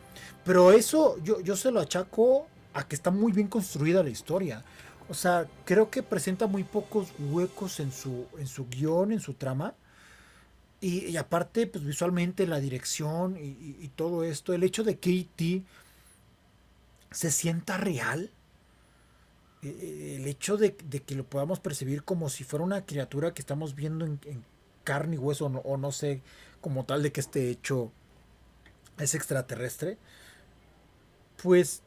[0.43, 4.63] Pero eso yo, yo se lo achaco a que está muy bien construida la historia.
[5.09, 9.33] O sea, creo que presenta muy pocos huecos en su, en su guion, en su
[9.33, 9.75] trama.
[10.79, 15.63] Y, aparte, pues visualmente, la dirección y, todo esto, el hecho de que E.T.
[17.09, 18.31] se sienta real,
[19.63, 23.41] e, e, el hecho de, que lo podamos percibir como si fuera una criatura que
[23.41, 24.19] estamos viendo en,
[24.83, 26.21] carne y hueso, o no sé,
[26.61, 27.91] como tal de que este hecho
[28.99, 29.97] es extraterrestre,
[31.41, 31.81] pues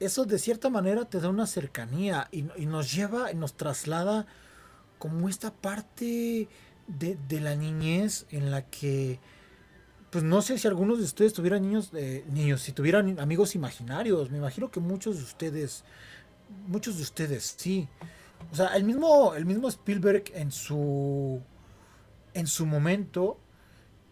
[0.00, 4.26] eso de cierta manera te da una cercanía y, nos lleva, y nos traslada
[4.98, 6.48] como esta parte
[6.86, 9.20] de, la niñez en la que,
[10.10, 14.30] pues no sé si algunos de ustedes tuvieran niños, eh, niños, si tuvieran amigos imaginarios,
[14.30, 15.84] me imagino que muchos de ustedes,
[16.66, 17.88] muchos de ustedes, sí.
[18.52, 21.40] O sea, el mismo, el mismo Spielberg en su,
[22.34, 23.38] en su momento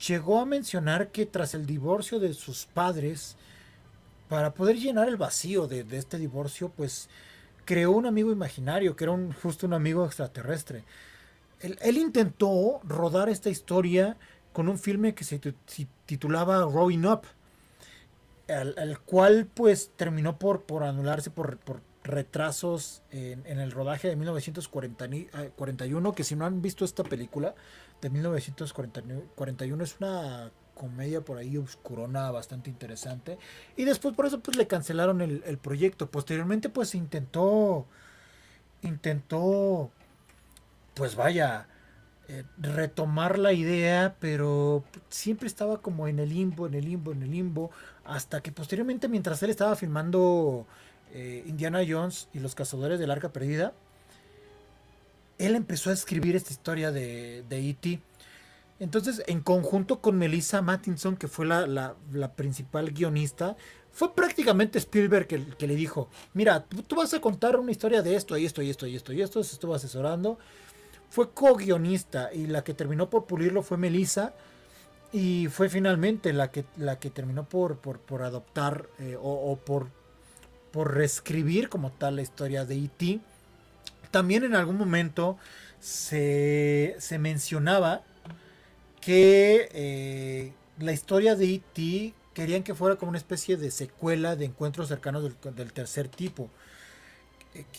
[0.07, 3.37] llegó a mencionar que tras el divorcio de sus padres,
[4.33, 7.11] para poder llenar el vacío de, este divorcio, pues
[7.67, 10.85] creó un amigo imaginario, que era un, justo un amigo extraterrestre.
[11.61, 14.17] Él, intentó rodar esta historia
[14.55, 15.39] con un filme que se
[16.07, 17.25] titulaba Growing Up,
[18.49, 21.59] al, cual pues terminó por, anularse por,
[22.03, 27.55] retrasos en, en, el rodaje de 1941, eh, que si no han visto esta película
[28.01, 33.39] de 1941 es una comedia por ahí oscurona bastante interesante.
[33.77, 36.11] Y después por eso pues le cancelaron el, proyecto.
[36.11, 37.87] Posteriormente pues intentó,
[38.83, 39.91] intentó,
[40.95, 41.67] pues vaya,
[42.29, 47.23] eh, retomar la idea, pero siempre estaba como en el limbo, en el limbo, en
[47.23, 47.71] el limbo,
[48.05, 50.67] hasta que posteriormente mientras él estaba filmando
[51.13, 53.73] eh, Indiana Jones y los cazadores del arca perdida,
[55.39, 58.01] él empezó a escribir esta historia de, de E.T.
[58.83, 63.57] Entonces, en conjunto con Melissa Mattinson, que fue la, la, principal guionista,
[63.93, 68.17] fue prácticamente Spielberg que, que, le dijo, mira, tú vas a contar una historia de
[68.17, 70.37] esto y esto y esto y esto y esto, se estuvo asesorando.
[71.11, 74.35] Fue co-guionista y la que terminó por pulirlo fue Melissa
[75.13, 79.91] y fue finalmente la que, la que terminó por, por, adoptar eh, o, por,
[80.73, 83.21] por reescribir como tal la historia de E.T.
[84.11, 85.39] También en algún momento
[85.79, 88.03] se, mencionaba
[89.03, 92.15] que eh, la historia de E.T.
[92.33, 96.49] querían que fuera como una especie de secuela de encuentros cercanos del, tercer tipo.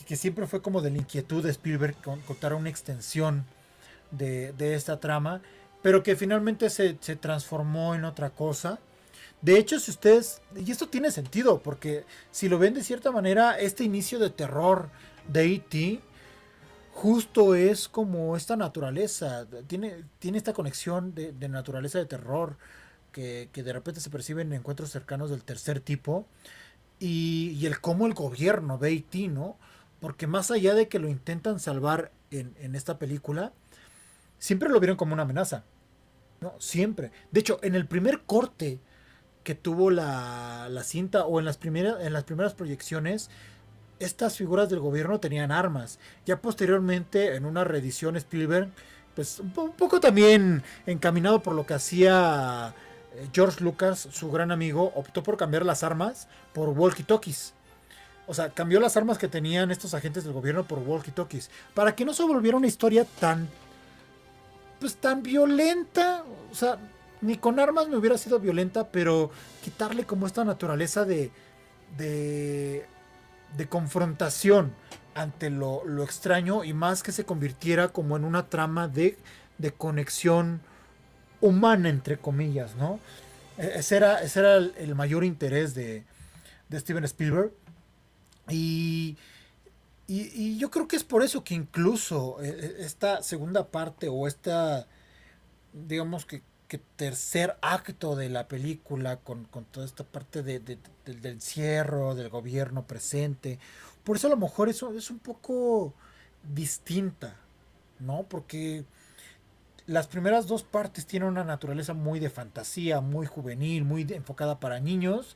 [0.05, 1.95] Que, siempre fue como de la inquietud de Spielberg
[2.27, 3.45] contar una extensión
[4.11, 5.41] de, esta trama,
[5.81, 8.79] pero que finalmente se, se, transformó en otra cosa.
[9.41, 13.57] De hecho, si ustedes, y esto tiene sentido, porque si lo ven de cierta manera,
[13.57, 14.89] este inicio de terror
[15.27, 16.01] de E.T
[16.93, 22.55] justo es como esta naturaleza, tiene, tiene esta conexión de, naturaleza de terror
[23.11, 26.25] que, de repente se perciben en encuentros cercanos del tercer tipo
[26.99, 29.57] y, el cómo el gobierno ve Haití, ¿no?
[29.99, 33.53] Porque más allá de que lo intentan salvar en, esta película,
[34.39, 35.63] siempre lo vieron como una amenaza,
[36.41, 36.53] ¿no?
[36.59, 37.11] Siempre.
[37.31, 38.79] De hecho, en el primer corte
[39.43, 43.29] que tuvo la, la cinta o en las, primeras, en las primeras proyecciones,
[43.99, 45.99] estas figuras del gobierno tenían armas.
[46.25, 48.69] Ya posteriormente, en una reedición Spielberg,
[49.15, 52.73] pues un, poco también encaminado por lo que hacía
[53.15, 57.53] eh, George Lucas, su gran amigo, optó por cambiar las armas por walkie-talkies.
[58.25, 61.49] O sea, cambió las armas que tenían estos agentes del gobierno por walkie-talkies.
[61.73, 63.49] Para que no se volviera una historia tan.
[64.79, 66.23] Pues tan violenta.
[66.51, 66.77] O sea,
[67.21, 69.29] ni con armas me hubiera sido violenta, pero
[69.63, 71.31] quitarle como esta naturaleza de.
[71.97, 72.85] de
[73.57, 74.73] de confrontación
[75.15, 79.17] ante lo, extraño y más que se convirtiera como en una trama de,
[79.57, 80.61] de conexión
[81.41, 82.99] humana, entre comillas, ¿no?
[83.57, 86.03] E, ese era, ese era el, mayor interés de,
[86.69, 87.51] de Steven Spielberg.
[88.49, 89.17] Y,
[90.07, 94.27] y, yo creo que es por eso que incluso e, e, esta segunda parte o
[94.27, 94.87] esta,
[95.71, 96.41] digamos que
[96.77, 103.59] tercer acto de la película con, toda esta parte de, del encierro, del gobierno presente.
[104.03, 105.93] Por eso a lo mejor eso es un poco
[106.53, 107.35] distinta,
[107.99, 108.23] ¿no?
[108.23, 108.85] Porque
[109.85, 114.79] las primeras dos partes tienen una naturaleza muy de fantasía, muy juvenil, muy enfocada para
[114.79, 115.35] niños.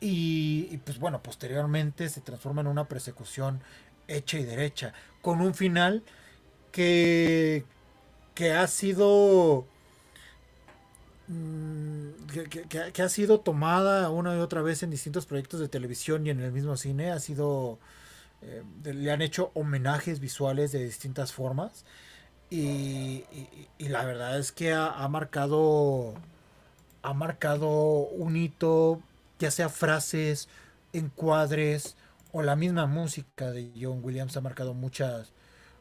[0.00, 3.60] Y, y, pues bueno, posteriormente se transforma en una persecución
[4.08, 6.02] hecha y derecha, con un final
[6.72, 7.64] que,
[8.34, 9.66] que ha sido
[11.28, 12.10] Mm,
[12.92, 16.40] que, ha sido tomada una y otra vez en distintos proyectos de televisión y en
[16.40, 17.10] el mismo cine.
[17.10, 17.78] Ha sido.
[18.42, 21.84] Eh, le han hecho homenajes visuales de distintas formas.
[22.50, 23.24] Y,
[23.78, 26.14] la verdad es que ha, marcado.
[27.02, 29.00] Ha marcado un hito,
[29.38, 30.48] ya sea frases,
[30.92, 31.96] encuadres
[32.32, 35.32] o la misma música de John Williams ha marcado muchas,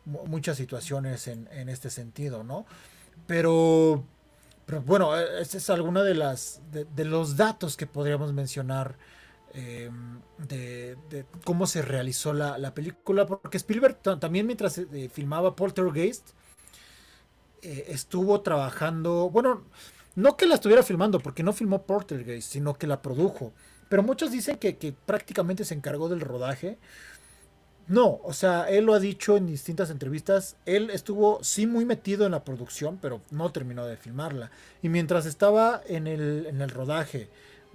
[0.05, 2.65] muchas situaciones en, en este sentido, ¿no?
[3.27, 4.03] Pero
[4.71, 8.95] pero bueno, e, esta es alguna de las de, los datos que podríamos mencionar
[9.53, 10.95] em, de,
[11.43, 13.25] cómo se realizó la, película.
[13.25, 16.29] Porque Spielberg también mientras eh, filmaba Poltergeist
[17.61, 19.29] eh, estuvo trabajando.
[19.29, 19.65] Bueno,
[20.15, 23.51] no que la estuviera filmando, porque no filmó Poltergeist, sino que la produjo.
[23.89, 26.77] Pero muchos dicen que, que prácticamente se encargó del rodaje.
[27.91, 30.55] No, o sea, él lo ha dicho en distintas entrevistas.
[30.65, 34.49] Él estuvo sí muy metido en la producción, pero no terminó de filmarla.
[34.81, 37.27] Y mientras estaba en el, en el rodaje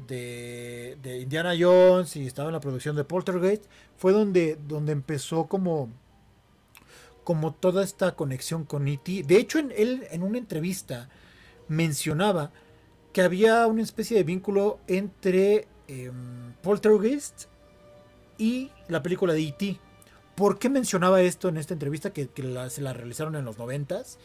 [0.08, 3.66] de, de, Indiana Jones y estaba en la producción de Poltergeist,
[3.98, 5.90] fue donde, donde empezó como,
[7.22, 9.24] como toda esta conexión con E.T.
[9.24, 11.10] De hecho, en, él en una entrevista
[11.68, 12.52] mencionaba
[13.12, 17.48] que había una especie de vínculo entre em, Poltergeist
[18.38, 19.85] y la película de E.T.
[20.36, 22.28] ¿Por qué mencionaba esto en esta entrevista que,
[22.68, 24.18] se la realizaron en los noventas?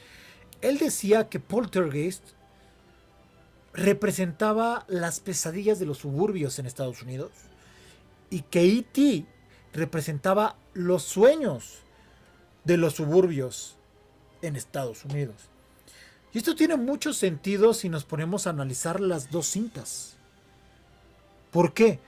[0.62, 2.24] Él decía que Poltergeist
[3.74, 7.32] representaba las pesadillas de los suburbios en Estados Unidos
[8.30, 9.26] y que E.T.
[9.74, 11.80] representaba los sueños
[12.66, 13.78] de los suburbios
[14.42, 15.36] en Estados Unidos.
[16.34, 20.18] Y esto tiene mucho sentido si nos ponemos a analizar las dos cintas.
[21.52, 22.00] ¿Por qué?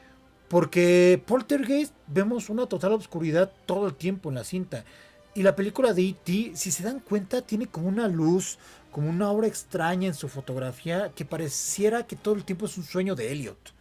[0.53, 4.85] Porque Poltergeist vemos una total oscuridad todo el tiempo en la cinta.
[5.33, 8.59] Y la película de E.T., si se dan cuenta, tiene como una luz,
[8.91, 12.83] como una obra extraña en su fotografía que pareciera que todo el tiempo es un
[12.83, 13.73] sueño de Elliot.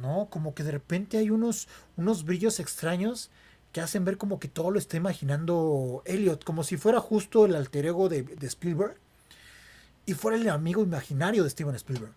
[0.00, 0.26] ¿No?
[0.30, 3.28] Como que de repente hay unos, unos brillos extraños
[3.72, 7.56] que hacen ver como que todo lo está imaginando Elliot, como si fuera justo el
[7.56, 8.96] alter ego de, de Spielberg
[10.06, 12.14] y fuera el amigo imaginario de Steven Spielberg.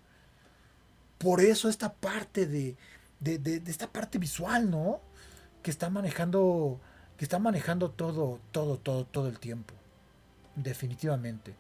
[1.18, 2.76] Por eso esta parte de,
[3.34, 5.02] de, de esta parte visual, ¿no?
[5.62, 6.80] Que está manejando
[7.18, 9.74] que está manejando todo, todo, todo, todo el tiempo.
[10.56, 11.56] Definitivamente.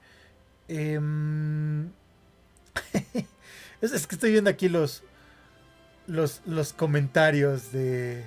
[0.67, 1.85] Em,
[3.81, 5.03] es, que estoy viendo aquí los,
[6.07, 8.25] los, los comentarios de...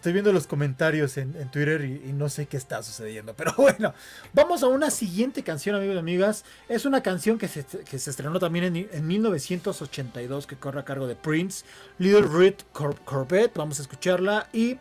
[0.00, 3.34] Estoy viendo los comentarios en, Twitter y, no sé qué está sucediendo.
[3.36, 3.92] Pero bueno,
[4.32, 6.44] vamos a una siguiente canción, amigos y amigas.
[6.70, 10.84] Es una canción que se, que se estrenó también en, en, 1982, que corre a
[10.84, 11.66] cargo de Prince,
[11.98, 13.56] Little Red Corvette.
[13.56, 14.78] Vamos a escucharla y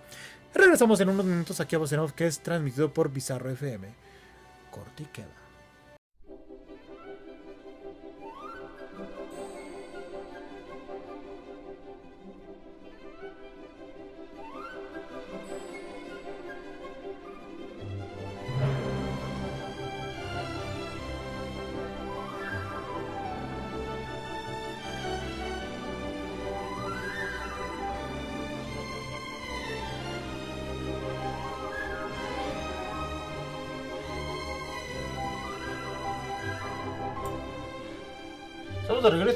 [0.53, 3.87] Regresamos en unos minutos aquí a Voz que es transmitido por Bizarro FM.
[4.71, 5.27] Cortiqueda.
[5.27, 5.38] de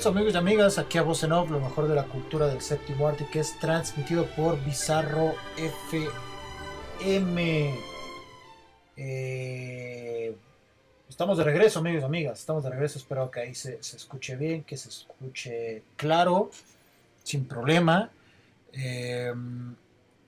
[0.06, 3.08] amigos y amigas aquí a Voz en Off, lo mejor de la cultura del séptimo
[3.08, 5.34] arte que es transmitido por Bizarro
[7.00, 7.80] FM.
[8.98, 10.36] Eh,
[11.08, 14.64] estamos de regreso amigos y amigas, estamos de regreso, espero que ahí se, escuche bien,
[14.64, 16.52] que se escuche claro,
[17.24, 18.10] sin problema.
[18.74, 19.34] Eh,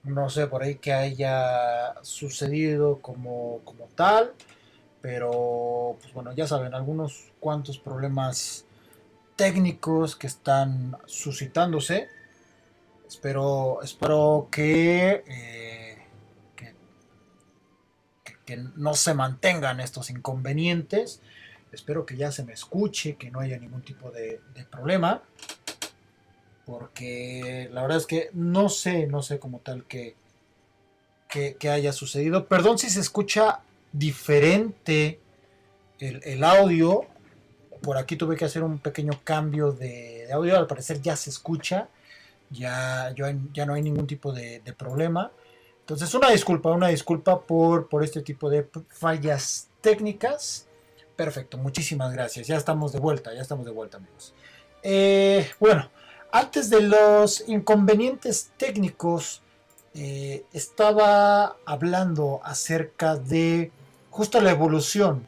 [0.03, 4.31] no sé por ahí que haya sucedido como, como tal,
[5.01, 8.64] pero pues bueno, ya saben, algunos cuantos problemas
[9.35, 12.09] técnicos que están suscitándose.
[13.07, 15.97] Espero, espero que, eh,
[18.45, 21.21] que, no se mantengan estos inconvenientes.
[21.71, 25.23] Espero que ya se me escuche, que no haya ningún tipo de, problema.
[26.65, 30.15] Porque la verdad es que no sé, no sé como tal que,
[31.29, 32.47] que, haya sucedido.
[32.47, 33.59] Perdón si se escucha
[33.91, 35.19] diferente
[35.99, 37.07] el, el audio
[37.85, 41.87] por aquí tuve que hacer un pequeño cambio de, audio, al parecer ya se escucha,
[42.49, 45.31] ya, no hay ningún tipo de, problema.
[45.81, 50.65] Entonces una disculpa, una disculpa por, por este tipo de fallas técnicas.
[51.15, 52.47] Perfecto, muchísimas gracias.
[52.47, 54.33] Ya estamos de vuelta, ya estamos de vuelta amigos.
[54.81, 55.87] Eh, bueno,
[56.31, 59.43] antes de los inconvenientes técnicos,
[59.93, 63.71] eh, estaba hablando acerca de
[64.09, 65.27] justo la evolución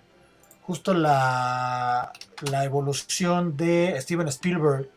[0.68, 2.12] justo la,
[2.62, 4.90] evolución de Steven Spielberg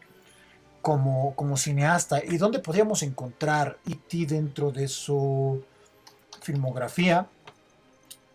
[0.82, 4.26] como, como cineasta y dónde podríamos encontrar E.T.
[4.26, 5.62] dentro de su
[6.42, 7.28] filmografía.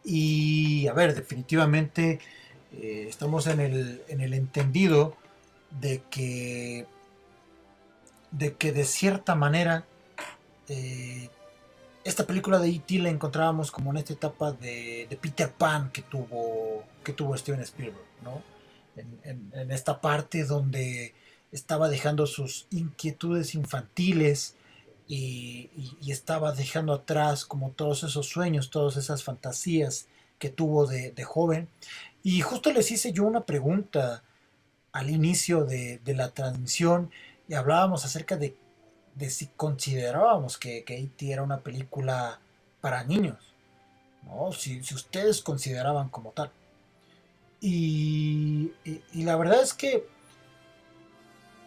[0.05, 2.19] Y a ver, definitivamente
[2.71, 5.17] eh, estamos en el, en el entendido
[5.81, 6.85] de que,
[8.31, 9.83] de que de cierta manera
[10.69, 11.29] eh,
[12.05, 12.99] esta película de E.T.
[12.99, 18.05] la encontrábamos como en esta etapa de, Peter Pan que tuvo, que tuvo Steven Spielberg,
[18.23, 18.43] ¿no?
[18.95, 21.15] En, esta parte donde
[21.51, 24.55] estaba dejando sus inquietudes infantiles
[25.07, 25.71] y,
[26.07, 31.67] estaba dejando atrás como todos esos sueños, todas esas fantasías que tuvo de, joven.
[32.21, 34.23] Y justo les hice yo una pregunta
[34.91, 37.09] al inicio de, de la transmisión
[37.47, 38.55] y hablábamos acerca de
[39.15, 41.31] de si considerábamos que, que E.T.
[41.31, 42.39] era una película
[42.81, 43.37] para niños,
[44.23, 44.51] ¿no?
[44.51, 46.51] Si, ustedes consideraban como tal.
[47.61, 48.73] Y,
[49.13, 50.07] la verdad es que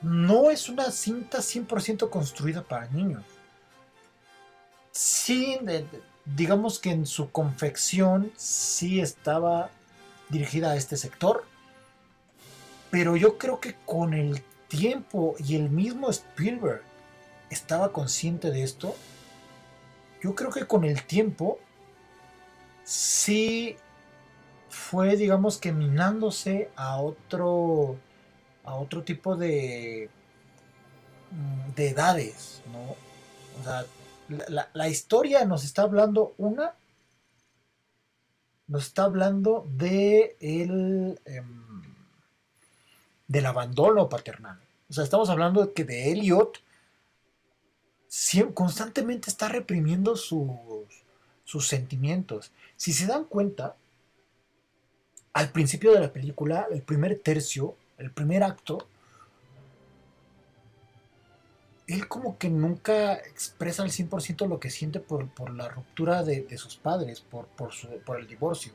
[0.02, 3.24] no es una cinta 100% construida para niños.
[4.92, 5.58] Sí,
[6.24, 9.70] digamos que en su confección sí estaba
[10.28, 11.44] dirigida a este sector,
[12.90, 16.82] pero yo creo que con el tiempo y el mismo Spielberg
[17.50, 18.94] estaba consciente de esto,
[20.22, 21.58] yo creo que con el tiempo
[22.84, 23.76] sí
[24.68, 27.96] fue, digamos que minándose a otro,
[28.64, 30.10] a otro tipo de,
[31.30, 32.96] mm, de edades, ¿no?
[33.60, 33.86] O sea,
[34.74, 36.74] la, historia nos está hablando una,
[38.66, 41.82] nos está hablando de el, em,
[43.26, 44.60] del abandono paternal.
[44.90, 46.58] O sea, estamos hablando de que de Elliot
[48.54, 50.50] constantemente está reprimiendo sus,
[51.44, 52.52] sus sentimientos.
[52.76, 53.76] Si se dan cuenta,
[55.32, 58.86] al principio de la película, el primer tercio, el primer acto,
[61.88, 66.76] él como que nunca expresa al 100% lo que siente por, la ruptura de, sus
[66.76, 68.72] padres, por, por, el divorcio.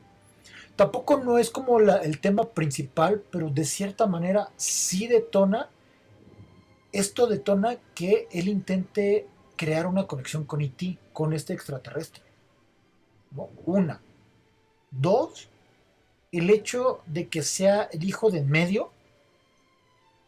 [0.74, 5.70] Tampoco no es como el tema principal, pero de cierta manera sí detona,
[6.94, 9.26] esto detona que él intente
[9.56, 12.22] crear una conexión con IT, e con este extraterrestre.
[13.66, 14.00] Una.
[14.92, 15.48] Dos,
[16.30, 18.92] el hecho de que sea el hijo de medio,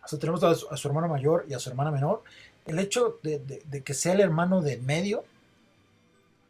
[0.04, 2.24] o sea, tenemos a su, hermano mayor y a su hermana menor,
[2.66, 5.24] el hecho de, que sea el hermano de medio,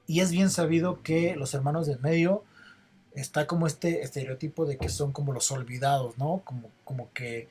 [0.07, 2.43] y es bien sabido que los hermanos de medio
[3.14, 6.41] está como este estereotipo de que son como los olvidados, ¿no?
[6.45, 7.49] Como, como que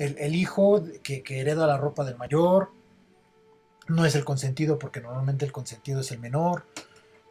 [0.00, 2.72] el, hijo que, hereda la ropa del mayor
[3.88, 6.64] no es el consentido porque normalmente el consentido es el menor.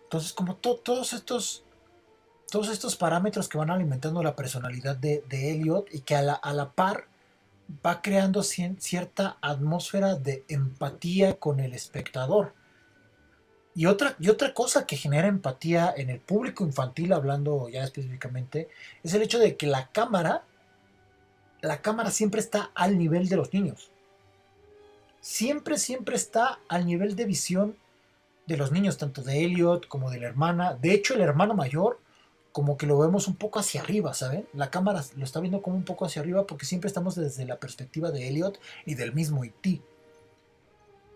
[0.03, 1.63] Entonces, como todos estos
[2.51, 6.33] todos estos parámetros que van alimentando la personalidad de, de Elliot y que a la,
[6.33, 7.07] a la par
[7.85, 12.53] va creando cierta atmósfera de empatía con el espectador.
[13.75, 18.67] Y otra, y otra cosa que genera empatía en el público infantil, hablando ya específicamente,
[19.03, 20.43] es el hecho de que la cámara,
[21.61, 23.91] la cámara siempre está al nivel de los niños.
[25.21, 27.75] Siempre, siempre está al nivel de visión
[28.47, 30.73] de los niños, tanto de Elliot como de la hermana.
[30.73, 31.99] De hecho, el hermano mayor
[32.51, 34.47] como que lo vemos un poco hacia arriba, ¿saben?
[34.53, 37.59] La cámara lo está viendo como un poco hacia arriba porque siempre estamos desde la
[37.59, 39.81] perspectiva de Elliot y del mismo E.T.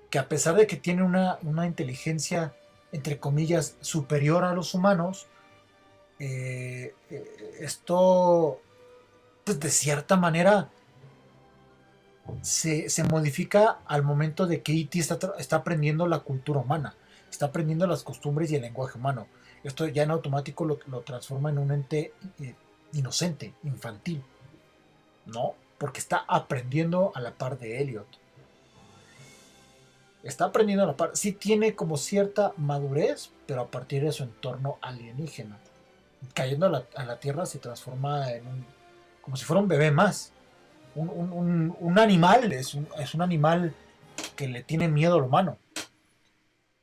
[0.10, 2.54] Que a pesar de que tiene una, inteligencia,
[2.91, 5.28] entre comillas, superior a los humanos,
[6.20, 8.62] eh, eh, esto,
[9.44, 10.70] pues de cierta manera,
[12.41, 15.00] se, modifica al momento de que E.T.
[15.00, 16.96] Está, está aprendiendo la cultura humana,
[17.30, 19.28] está aprendiendo las costumbres y el lenguaje humano
[19.64, 22.56] esto ya en automático lo, transforma en un ente eh,
[22.94, 24.24] inocente, infantil.
[25.26, 25.56] ¿No?
[25.78, 28.08] Porque está aprendiendo a la par de Elliot.
[30.22, 31.12] Está aprendiendo a la par.
[31.14, 35.58] Sí tiene como cierta madurez, pero a partir de su entorno alienígena.
[36.34, 38.66] Cayendo a la, Tierra se transforma en un.
[39.24, 40.32] Como si fuera un bebé más.
[40.95, 43.74] Un, animal, es un, animal
[44.36, 45.57] que le tiene miedo al humano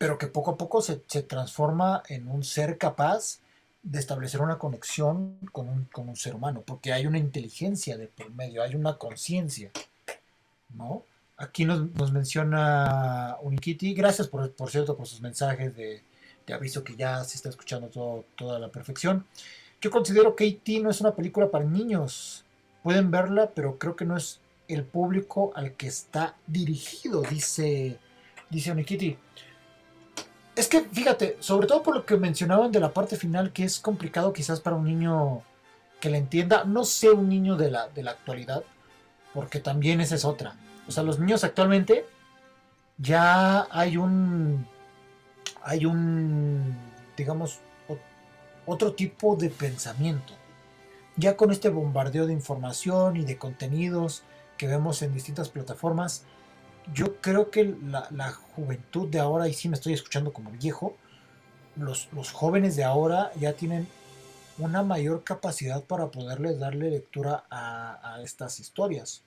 [0.00, 3.40] pero que poco a poco se, transforma en un ser capaz
[3.82, 8.62] de establecer una conexión con un, ser humano, porque hay una inteligencia de por medio,
[8.62, 9.70] hay una conciencia,
[10.70, 11.04] ¿no?
[11.36, 16.02] Aquí nos, menciona Unikiti, gracias por, cierto por sus mensajes de,
[16.50, 19.26] aviso que ya se está escuchando todo, toda la perfección.
[19.80, 20.80] Yo considero que E.T.
[20.80, 22.44] no es una película para niños,
[22.82, 27.98] pueden verla, pero creo que no es el público al que está dirigido, dice,
[28.50, 29.16] dice Unikiti.
[30.54, 33.80] Es que, fíjate, sobre todo por lo que mencionaban de la parte final, que es
[33.80, 35.42] complicado quizás para un niño
[36.00, 38.62] que le entienda, no sé un niño de la, de la actualidad,
[39.32, 40.54] porque también esa es otra.
[40.88, 42.04] O sea, los niños actualmente
[42.98, 44.66] ya hay un,
[45.62, 46.76] hay un,
[47.16, 47.60] digamos,
[48.70, 50.32] otro tipo de pensamiento.
[51.16, 54.22] Ya con este bombardeo de información y de contenidos
[54.56, 56.24] que vemos en distintas plataformas,
[56.94, 60.96] yo creo que la, juventud de ahora, y sí me estoy escuchando como viejo,
[61.76, 63.88] los, jóvenes de ahora ya tienen
[64.58, 69.22] una mayor capacidad para poderle darle lectura a, estas historias.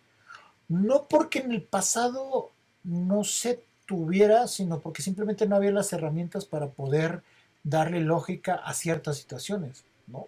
[0.70, 2.52] No porque en el pasado
[2.84, 7.24] no se tuviera, sino porque simplemente no había las herramientas para poder
[7.64, 10.28] darle lógica a ciertas situaciones, ¿no?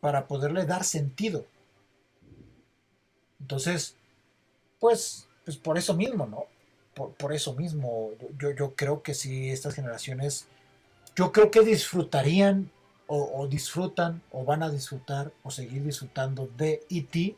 [0.00, 1.46] Para poderle dar sentido.
[3.40, 3.96] Entonces,
[4.80, 6.46] pues pues por eso mismo, ¿no?
[6.94, 10.46] Por, eso mismo, yo, yo creo que si estas generaciones,
[11.16, 12.70] yo creo que disfrutarían
[13.08, 17.36] o, disfrutan o van a disfrutar o seguir disfrutando de E.T.,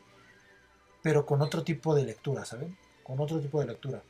[1.01, 2.77] pero con otro tipo de lectura, ¿saben?
[3.03, 4.03] Con otro tipo de lectura.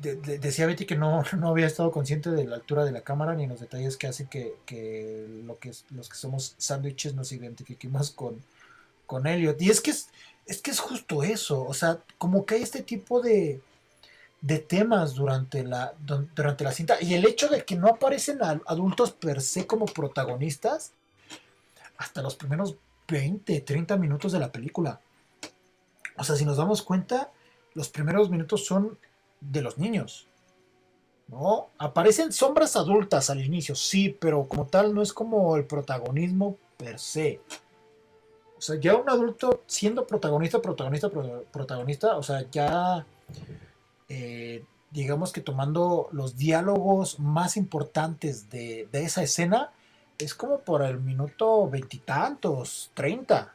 [0.00, 3.46] Decía Betty que no, no, había estado consciente de la altura de la cámara ni
[3.46, 4.54] los detalles que hacen que,
[5.44, 8.42] lo que los que somos sándwiches nos identifiquemos con,
[9.06, 9.60] con Elliot.
[9.62, 10.08] Y es que es,
[10.46, 13.60] es que es justo eso, o sea, como que hay este tipo de,
[14.40, 16.96] de temas durante la, durante la cinta.
[17.00, 20.92] Y el hecho de que no aparecen adultos per se como protagonistas
[21.96, 22.76] hasta los primeros
[23.08, 25.00] 20, 30 minutos de la película.
[26.16, 27.30] O sea, si nos damos cuenta,
[27.74, 28.98] los primeros minutos son
[29.50, 30.26] de los niños.
[31.28, 31.70] ¿No?
[31.78, 36.98] Aparecen sombras adultas al inicio, sí, pero como tal no es como el protagonismo per
[36.98, 37.40] se.
[38.58, 41.10] O sea, ya un adulto siendo protagonista, protagonista,
[41.50, 43.06] protagonista, o sea, ya
[44.08, 44.64] eh,
[44.94, 49.72] digamos que tomando los diálogos más importantes de, esa escena,
[50.18, 53.53] es como por el minuto veintitantos, treinta,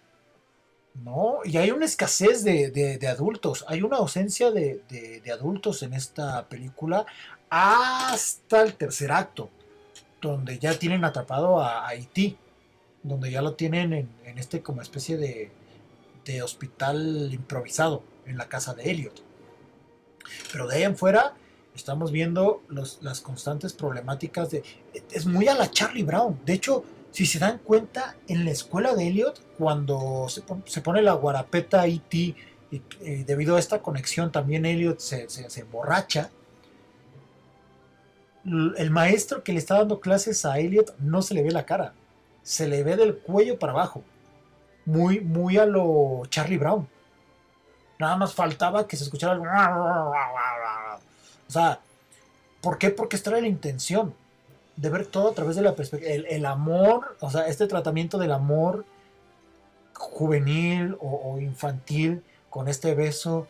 [0.95, 1.39] ¿no?
[1.43, 7.05] Y hay una escasez de, adultos, hay una ausencia de, adultos en esta película
[7.49, 9.49] hasta el tercer acto,
[10.21, 12.37] donde ya tienen atrapado a Haití,
[13.03, 15.51] donde ya lo tienen en, en este como especie de,
[16.43, 19.23] hospital improvisado en la casa de Elliot.
[20.51, 21.33] Pero de ahí en fuera
[21.73, 24.63] estamos viendo las constantes problemáticas de...
[25.11, 26.39] Es muy a la Charlie Brown.
[26.45, 31.13] De hecho, si se dan cuenta, en la escuela de Elliot, cuando se, pone la
[31.13, 32.35] guarapeta IT, y,
[32.71, 36.29] y, debido a esta conexión también Elliot se, se, emborracha,
[38.45, 41.93] el maestro que le está dando clases a Elliot no se le ve la cara,
[42.41, 44.03] se le ve del cuello para abajo.
[44.85, 46.87] Muy, muy a lo Charlie Brown.
[47.99, 49.41] Nada más faltaba que se escuchara el...
[49.41, 51.79] O sea,
[52.61, 52.89] ¿por qué?
[52.89, 54.15] Porque esta era la intención
[54.79, 56.11] de ver todo a través de la perspectiva.
[56.11, 58.85] El, amor, o sea, este tratamiento del amor
[59.93, 63.47] juvenil o, infantil con este beso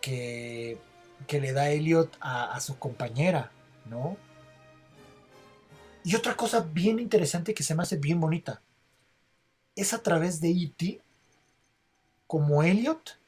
[0.00, 0.78] que,
[1.26, 3.50] que le da Elliot a, a, su compañera,
[3.86, 4.16] ¿no?
[6.02, 8.62] Y otra cosa bien interesante que se me hace bien bonita.
[9.76, 11.02] Es a través de E.T.
[12.26, 13.20] como Elliot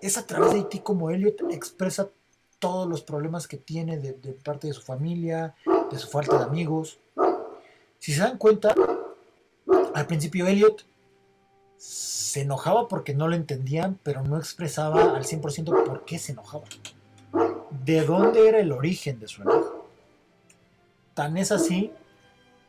[0.00, 2.08] es a través de Haití como Elliot expresa
[2.58, 5.54] todos los problemas que tiene de, parte de su familia,
[5.90, 6.98] de su falta de amigos.
[7.98, 8.74] Si se dan cuenta,
[9.94, 10.86] al principio Elliot
[11.76, 16.64] se enojaba porque no lo entendían, pero no expresaba al 100% por qué se enojaba.
[17.84, 19.88] De dónde era el origen de su enojo.
[21.14, 21.92] Tan es así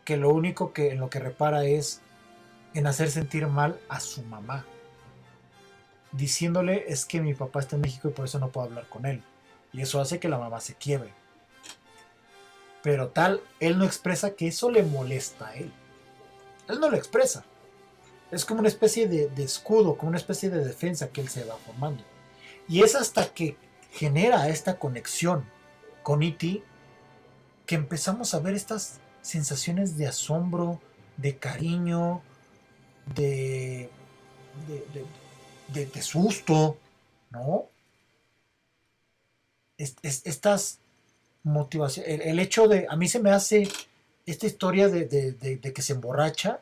[0.05, 2.01] que lo único que en lo que repara es
[2.74, 4.65] en hacer sentir mal a su mamá
[6.11, 9.05] diciéndole es que mi papá está en México y por eso no puedo hablar con
[9.05, 9.24] él.
[9.74, 11.13] Y eso hace que la mamá se quiebre.
[12.84, 15.72] Pero tal, él no expresa que eso le molesta a él.
[16.68, 17.46] Él no lo expresa.
[18.32, 21.58] Es como una especie de, escudo, como una especie de defensa que él se va
[21.58, 22.04] formando.
[22.68, 23.58] Y es hasta que
[23.92, 25.46] genera esta conexión
[26.02, 26.64] con Iti
[27.66, 30.82] que empezamos a ver estas sensaciones de asombro,
[31.18, 32.22] de cariño,
[33.14, 33.90] de,
[35.74, 36.78] de, de, susto,
[37.30, 37.66] ¿no?
[39.78, 40.80] estas
[41.44, 43.68] motivaciones, el, hecho de, a mí se me hace
[44.26, 46.60] esta historia de, que se emborracha,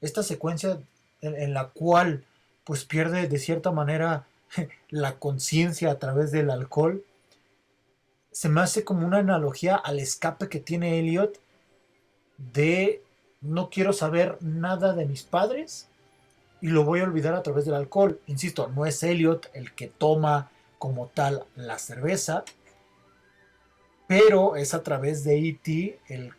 [0.00, 0.78] esta secuencia
[1.20, 2.24] en, la cual
[2.64, 4.26] pues pierde de cierta manera
[4.90, 7.04] la conciencia a través del alcohol,
[8.30, 11.38] se me hace como una analogía al escape que tiene Elliot
[12.38, 13.02] de
[13.42, 15.88] no quiero saber nada de mis padres
[16.62, 18.20] y lo voy a olvidar a través del alcohol.
[18.26, 22.44] Insisto, no es Elliot el que toma como tal la cerveza,
[24.20, 26.00] pero es a través de E.T.
[26.08, 26.32] El,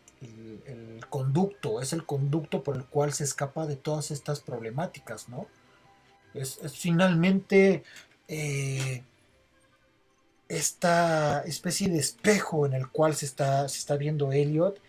[1.10, 5.48] conducto, es el conducto por el cual se escapa de todas estas problemáticas, ¿no?
[6.34, 7.84] Es, finalmente
[8.28, 9.04] eh,
[10.50, 14.80] esta especie de espejo en el cual se está, se está viendo Elliot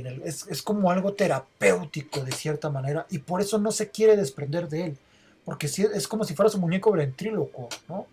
[0.00, 4.86] es, como algo terapéutico de cierta manera y por eso no se quiere desprender de
[4.86, 4.98] él,
[5.44, 8.06] porque es como si fuera su muñeco ventríloco, ¿no?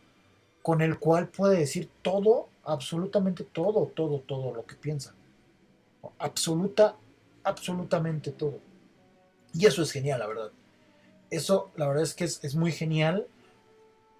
[0.61, 5.13] Con el cual puede decir todo, absolutamente todo, todo, todo lo que piensa.
[6.19, 6.95] Absoluta,
[7.43, 8.59] absolutamente todo.
[9.53, 10.51] Y eso es genial, la verdad.
[11.29, 13.25] Eso, la verdad es que es, muy genial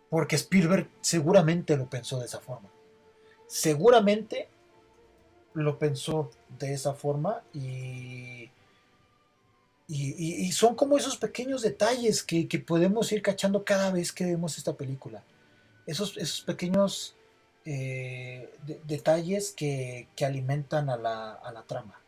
[0.10, 2.70] porque Spielberg seguramente lo pensó de esa forma.
[3.48, 4.48] Seguramente
[5.54, 8.50] lo pensó de esa forma y,
[9.89, 14.74] y, son como esos pequeños detalles que, podemos ir cachando cada vez que vemos esta
[14.74, 15.22] película.
[15.86, 17.16] Esos, esos pequeños
[17.66, 18.54] eh,
[18.86, 22.00] detalles que, alimentan a la, a la trama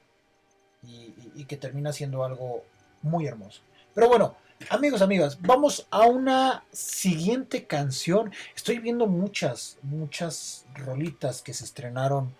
[0.83, 2.63] y, y, que termina siendo algo
[3.01, 3.61] muy hermoso.
[3.93, 4.35] Pero bueno,
[4.69, 8.31] amigos, amigas, vamos a una siguiente canción.
[8.55, 12.33] Estoy viendo muchas, muchas rolitas que se estrenaron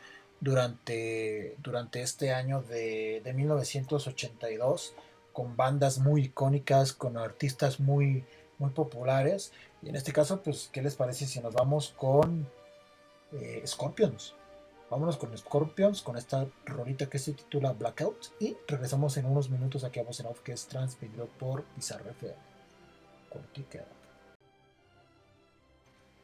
[0.44, 4.94] durante, durante este año de, 1982
[5.32, 8.26] con bandas muy icónicas, con artistas muy,
[8.60, 9.54] muy populares.
[9.84, 12.48] Y en este caso, pues, ¿qué les parece si nos vamos con
[13.34, 14.34] eh, Scorpions?
[14.90, 18.28] Vámonos con Scorpions, con esta rolita que se titula Blackout.
[18.40, 22.36] Y regresamos en unos minutos aquí a Voz que es transmitido por Bizarre FM.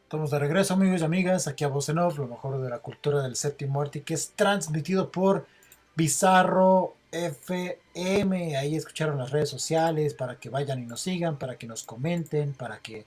[0.04, 3.36] Estamos de regreso, amigos y amigas, aquí a Voz lo mejor de la cultura del
[3.36, 5.48] séptimo arte, que es transmitido por
[5.96, 8.56] Bizarro FM.
[8.56, 12.54] Ahí escucharon las redes sociales para que vayan y nos sigan, para que nos comenten,
[12.54, 13.06] para que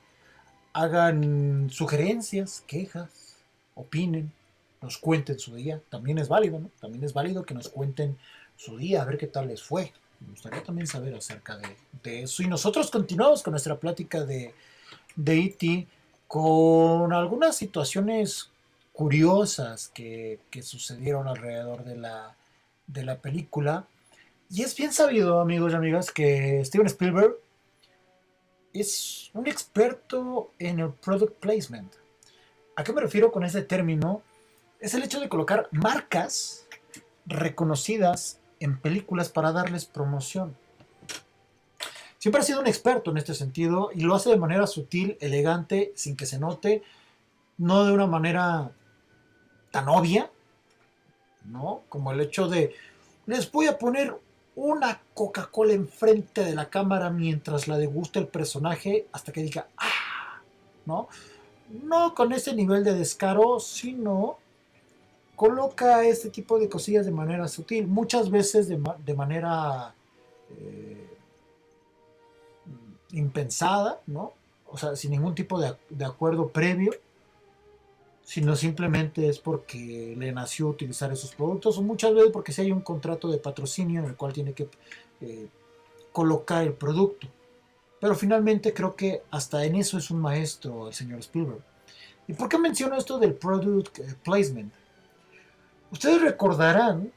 [0.72, 3.36] hagan sugerencias, quejas,
[3.74, 4.32] opinen,
[4.80, 5.80] nos cuenten su día.
[5.90, 6.70] También es válido, ¿no?
[6.80, 8.16] También es válido que nos cuenten
[8.56, 9.92] su día, a ver qué tal les fue.
[10.20, 11.58] Me gustaría también saber acerca
[12.02, 12.42] de, eso.
[12.42, 14.54] Y nosotros continuamos con nuestra plática de,
[15.16, 15.86] de E.T.
[16.28, 18.50] con algunas situaciones
[18.92, 22.36] curiosas que, que sucedieron alrededor de la,
[22.86, 23.86] de la película.
[24.50, 27.36] Y es bien sabido, amigos y amigas, que Steven Spielberg
[28.72, 31.92] es un experto en el product placement.
[32.76, 34.22] ¿A qué me refiero con ese término?
[34.80, 36.66] Es el hecho de colocar marcas
[37.26, 40.56] reconocidas en películas para darles promoción.
[42.18, 45.92] Siempre ha sido un experto en este sentido y lo hace de manera sutil, elegante,
[45.96, 46.82] sin que se note,
[47.58, 48.72] no de una manera
[49.72, 50.30] tan obvia,
[51.44, 51.82] ¿no?
[51.88, 52.74] Como el hecho de,
[53.26, 54.16] les voy a poner
[54.54, 60.40] una Coca-Cola enfrente de la cámara mientras la degusta el personaje hasta que diga, ¡ah!
[60.84, 61.08] ¿No?
[61.84, 64.38] No con ese nivel de descaro, sino
[65.36, 69.94] coloca este tipo de cosillas de manera sutil, muchas veces de, manera
[70.50, 71.16] eh,
[73.12, 74.34] impensada, ¿no?
[74.66, 76.92] O sea, sin ningún tipo de acuerdo previo
[78.24, 82.72] sino simplemente es porque le nació utilizar esos productos o muchas veces porque si hay
[82.72, 84.68] un contrato de patrocinio en el cual tiene que
[85.20, 85.48] eh,
[86.12, 87.26] colocar el producto.
[88.00, 91.62] Pero finalmente creo que hasta en eso es un maestro el señor Spielberg.
[92.28, 94.72] ¿Y por qué menciono esto del product eh, placement?
[95.90, 97.12] Ustedes recordarán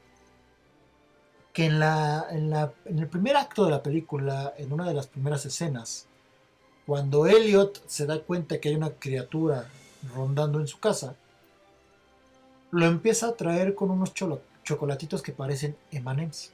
[1.52, 4.92] que en, la, en, la, en el primer acto de la película, en una de
[4.92, 6.06] las primeras escenas,
[6.84, 9.66] cuando Elliot se da cuenta que hay una criatura
[10.14, 11.16] rondando en su casa,
[12.70, 14.12] lo empieza a traer con unos
[14.64, 16.52] chocolatitos que parecen emanems.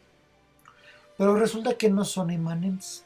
[1.16, 3.04] Pero resulta que no son emanems.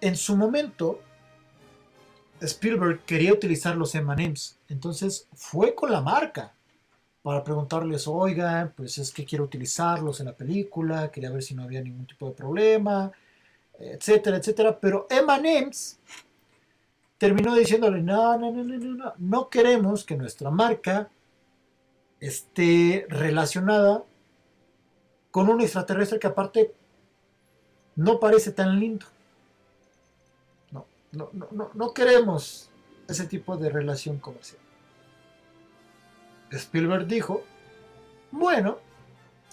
[0.00, 1.00] En su momento,
[2.40, 6.54] Spielberg quería utilizar los emanems, entonces fue con la marca
[7.22, 11.64] para preguntarles, oigan, pues es que quiero utilizarlos en la película, quería ver si no
[11.64, 13.10] había ningún tipo de problema,
[13.78, 14.78] etcétera, etcétera.
[14.78, 15.98] Pero Emanems
[17.18, 21.10] terminó diciéndole, no, no, no, no, no, no queremos que nuestra marca
[22.20, 24.04] esté relacionada
[25.30, 26.74] con un extraterrestre que aparte
[27.96, 29.06] no parece tan lindo.
[30.70, 30.86] No,
[31.32, 32.70] no, no, no queremos
[33.08, 34.60] ese tipo de relación comercial.
[36.50, 37.42] Spielberg dijo,
[38.30, 38.78] bueno,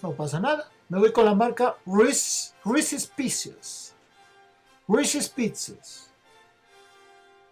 [0.02, 3.96] no pasa nada, me voy con la marca Reese's Pieces.
[4.88, 5.30] Reese's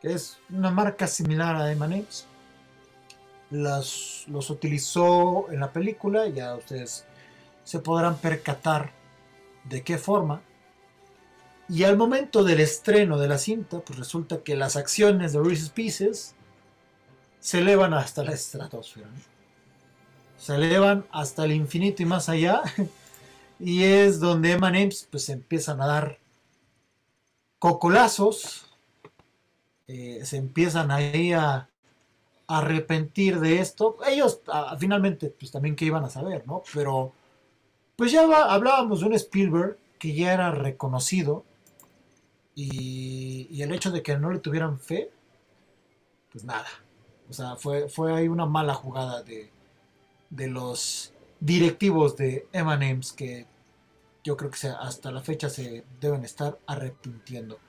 [0.03, 2.27] Es una marca similar a M&M's.
[3.49, 7.05] los utilizó en la película, ya ustedes
[7.63, 8.91] se podrán percatar
[9.63, 10.41] de qué forma.
[11.69, 15.69] Y al momento del estreno de la cinta, pues resulta que las acciones de Reese's
[15.69, 16.35] Pieces
[17.39, 19.07] se elevan hasta la estratosfera.
[20.37, 22.61] Se elevan hasta el infinito y más allá.
[23.59, 26.19] y es donde M&M's pues empiezan a dar
[27.59, 28.72] cocolazos
[29.87, 31.69] eh, se empiezan ahí a,
[32.47, 33.97] arrepentir de esto.
[34.05, 34.41] Ellos
[34.77, 36.61] finalmente pues también que iban a saber, ¿no?
[36.73, 37.13] Pero
[37.95, 41.45] pues ya hablábamos de un Spielberg que ya era reconocido
[42.55, 45.09] y, el hecho de que no le tuvieran fe,
[46.31, 46.67] pues nada.
[47.29, 49.49] O sea, fue, fue ahí una mala jugada de,
[50.29, 53.47] de los directivos de M&M's que
[54.23, 57.59] yo creo que hasta la fecha se deben estar arrepintiendo.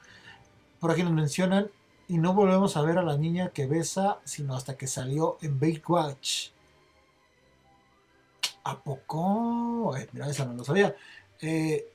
[0.81, 1.71] Por aquí nos mencionan
[2.09, 5.59] y no volvemos a ver a la niña que besa, sino hasta que salió en
[5.87, 6.51] Watch.
[8.65, 9.95] ¿A poco?
[10.13, 10.95] Mira, esa no lo sabía.
[11.41, 11.91] Eh,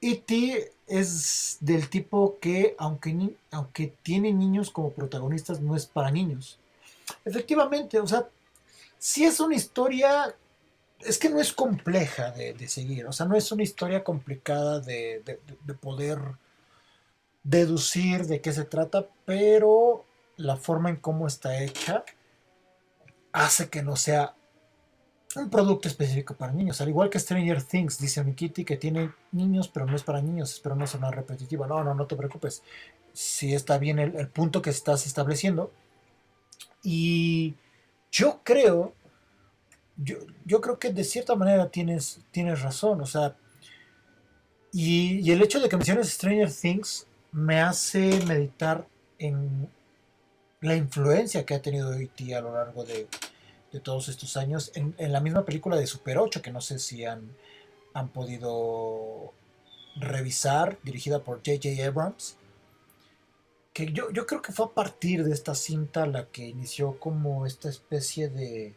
[0.00, 0.72] E.T.
[0.86, 6.58] es del tipo que, aunque, aunque tiene niños como protagonistas, no es para niños.
[7.24, 8.28] Efectivamente, o sea,
[8.98, 10.34] si es una historia,
[11.00, 15.22] es que no es compleja de, seguir, o sea, no es una historia complicada de,
[15.64, 16.18] de poder
[17.44, 20.04] deducir de qué se trata, pero
[20.36, 22.04] la forma en cómo está hecha
[23.32, 24.34] hace que no sea
[25.36, 26.80] un producto específico para niños.
[26.80, 30.52] Al igual que Stranger Things, dice Mikiti, que tiene niños, pero no es para niños,
[30.52, 31.66] espero no una repetitiva.
[31.66, 32.62] No, no, no te preocupes.
[33.12, 35.72] Si está bien el, punto que estás estableciendo.
[36.82, 37.54] Y
[38.10, 38.94] yo creo,
[39.96, 43.00] yo, yo, creo que de cierta manera tienes, tienes razón.
[43.00, 43.36] O sea,
[44.72, 48.86] y, y el hecho de que menciones Stranger Things me hace meditar
[49.18, 49.68] en
[50.60, 52.34] la influencia que ha tenido E.T.
[52.34, 53.08] a lo largo de,
[53.82, 57.28] todos estos años en, la misma película de Super 8, que no sé si han,
[57.92, 59.32] han podido
[59.96, 61.84] revisar, dirigida por J.J.
[61.84, 62.36] Abrams.
[63.72, 67.46] que yo, yo creo que fue a partir de esta cinta la que inició como
[67.46, 68.76] esta especie de,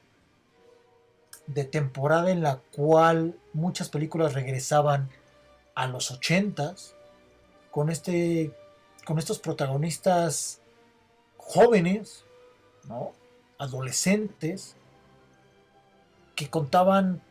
[1.46, 5.12] de temporada en la cual muchas películas regresaban
[5.76, 6.97] a los ochentas
[7.78, 8.52] con este
[9.06, 10.62] con estos protagonistas
[11.38, 12.26] jóvenes,
[12.86, 13.14] ¿no?
[13.60, 14.76] adolescentes,
[16.34, 17.22] que contaban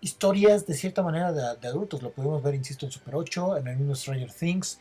[0.00, 2.00] historias de cierta manera de, adultos.
[2.02, 4.78] Lo podemos ver, insisto, en Super 8, en el mismo Stranger Things,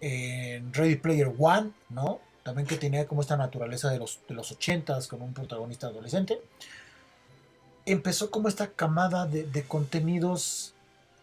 [0.00, 2.20] en Ready Player One, ¿no?
[2.44, 6.40] También que tenía como esta naturaleza de los, de los 80s con un protagonista adolescente.
[7.86, 10.74] Empezó como esta camada de, contenidos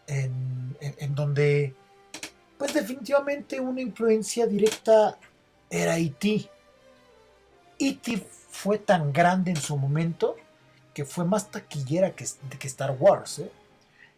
[0.06, 1.76] en, en, donde,
[2.58, 5.18] pues definitivamente una influencia directa
[5.70, 6.50] era E.T.
[7.80, 8.28] E.T.
[8.50, 10.36] fue tan grande en su momento
[10.94, 13.40] que fue más taquillera que, Star Wars.
[13.40, 13.52] ¿eh?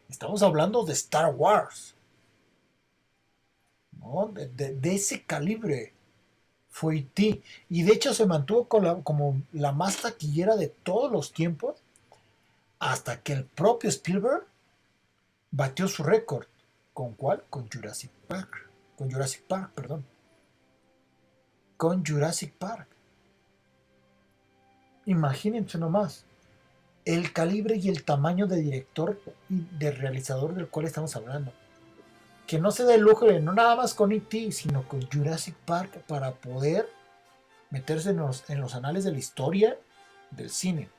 [0.09, 1.95] Estamos hablando de Star Wars
[4.33, 5.93] de, ese calibre
[6.69, 7.41] fue E.T.
[7.69, 11.81] Y de hecho se mantuvo como la más taquillera de todos los tiempos
[12.79, 14.45] hasta que el propio Spielberg
[15.51, 16.47] batió su récord.
[16.99, 17.45] ¿Con cuál?
[17.49, 18.69] Con Jurassic Park.
[18.97, 20.05] Con Jurassic Park, perdón.
[21.77, 22.89] Con Jurassic Park.
[25.05, 26.25] Imagínense nomás
[27.05, 31.53] el calibre y el tamaño de director y de realizador del cual estamos hablando
[32.45, 35.55] que no se dé el lujo de no nada más con E.T., sino con Jurassic
[35.55, 36.89] Park para poder
[37.69, 39.79] meterse en los, en los anales de la historia
[40.31, 40.89] del cine.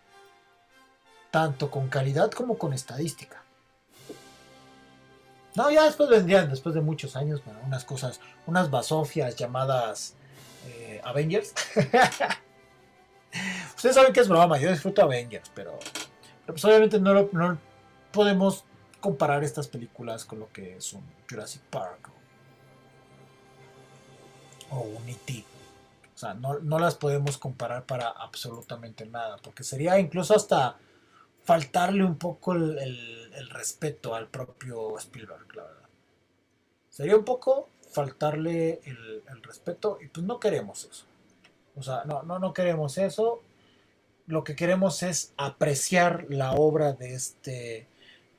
[1.30, 3.44] Tanto con calidad como con estadística.
[5.55, 10.14] No, ya después vendrían, después de muchos años, bueno, unas cosas, unas basofias llamadas
[10.66, 11.55] eh, Avengers.
[13.76, 15.78] Ustedes saben que es broma, yo disfruto Avengers, pero,
[16.46, 17.59] pues obviamente no, no
[18.12, 18.64] podemos
[19.01, 22.11] comparar estas películas con lo que son Jurassic Park
[24.70, 25.44] o un E.T.
[26.14, 30.76] O sea, no, las podemos comparar para absolutamente nada, porque sería incluso hasta
[31.45, 35.88] faltarle un poco el, respeto al propio Spielberg, la verdad.
[36.88, 41.07] Sería un poco faltarle el, el, respeto y pues no queremos eso.
[41.74, 43.41] O sea, no, no, no queremos eso.
[44.26, 47.88] Lo que queremos es apreciar la obra de este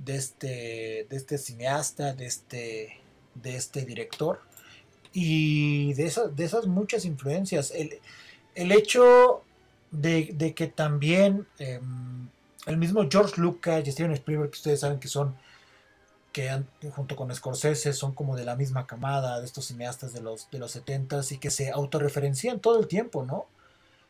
[0.04, 2.98] de este, de este cineasta, de este,
[3.36, 4.42] de este director
[5.14, 7.72] y de, esas, de esas muchas influencias.
[8.56, 9.44] El, hecho
[9.92, 12.30] de, que también em,
[12.66, 15.36] el mismo George Lucas y Steven Spielberg, que ustedes saben que son,
[16.32, 20.50] que junto con Scorsese son como de la misma camada de estos cineastas de los,
[20.52, 23.48] de los 70s y que se autorreferencian todo el tiempo, ¿no?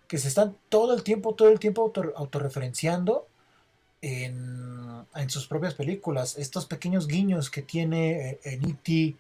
[0.08, 3.28] Que se están todo el tiempo, todo el tiempo auto, autorreferenciando
[4.02, 6.38] en, sus propias películas.
[6.38, 9.16] Estos pequeños guiños que tiene eh, en E.T.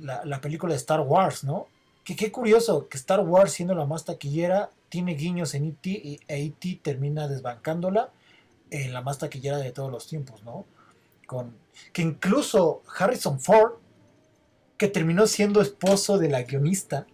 [0.00, 1.66] La, película de Star Wars, ¿no?
[2.04, 5.88] Que qué curioso que Star Wars, siendo la más taquillera, tiene guiños en E.T.
[5.88, 6.80] y E.T.
[6.82, 8.12] termina desbancándola
[8.70, 10.66] en la más taquillera de todos los tiempos, ¿no?
[11.26, 11.56] Con,
[11.92, 13.74] que incluso Harrison Ford,
[14.76, 17.06] que terminó siendo esposo de la guionista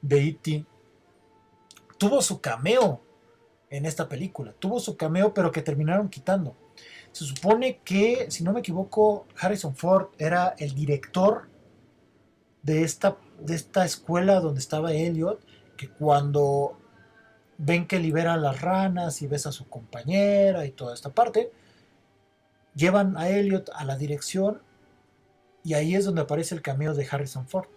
[0.00, 0.64] de E.T.,
[1.98, 3.02] tuvo su cameo
[3.70, 4.54] en esta película.
[4.58, 6.56] Tuvo su cameo, pero que terminaron quitando.
[7.12, 11.48] Se supone que, si no me equivoco, Harrison Ford era el director
[12.62, 15.44] de esta, de esta escuela donde estaba Elliot,
[15.76, 16.79] que cuando
[17.60, 21.52] ven que libera a las ranas y ves a su compañera y toda esta parte,
[22.74, 24.62] llevan a Elliot a la dirección
[25.62, 27.68] y ahí es donde aparece el cameo de Harrison Ford.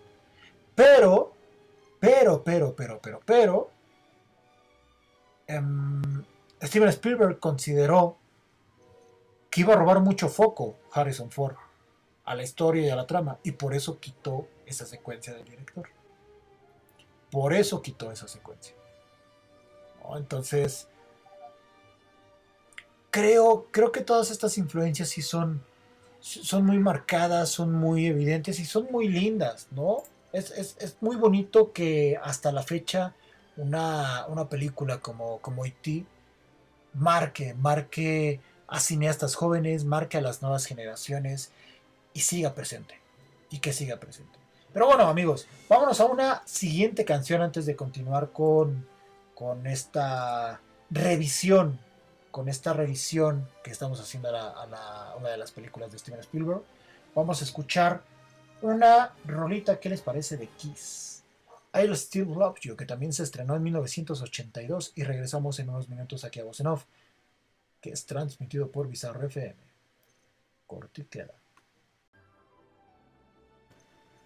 [0.75, 1.33] Pero,
[1.99, 3.73] pero, pero, pero, pero, pero,
[5.47, 6.23] Em,
[6.61, 8.17] Steven Spielberg consideró
[9.49, 11.55] que iba a robar mucho foco Harrison Ford
[12.25, 15.89] a la historia y a la trama y por eso quitó esa secuencia del director.
[17.29, 18.75] Por eso quitó esa secuencia.
[20.15, 20.87] Entonces,
[23.09, 25.63] creo, creo que todas estas influencias sí son,
[26.19, 30.03] son muy marcadas, son muy evidentes y son muy lindas, ¿no?
[30.31, 33.13] Es, es muy bonito que hasta la fecha
[33.57, 36.05] una, película como, como E.T.
[36.93, 41.51] marque, marque a cineastas jóvenes, marque a las nuevas generaciones
[42.13, 42.99] y siga presente.
[43.49, 44.39] Y que siga presente.
[44.73, 48.87] Pero bueno, amigos, vámonos a una siguiente canción antes de continuar con,
[49.35, 51.79] con esta revisión,
[52.31, 56.61] con esta revisión que estamos haciendo a, una de las películas de Steven Spielberg.
[57.15, 58.01] Vamos a escuchar
[58.61, 61.23] una rolita, ¿qué les parece de Kiss?
[61.73, 66.23] I'll Still Love You, que también se estrenó en 1982 y regresamos en unos minutos
[66.23, 66.85] aquí a Voz Off,
[67.81, 69.55] que es transmitido por Bizarro FM.
[70.67, 71.33] Corte y queda.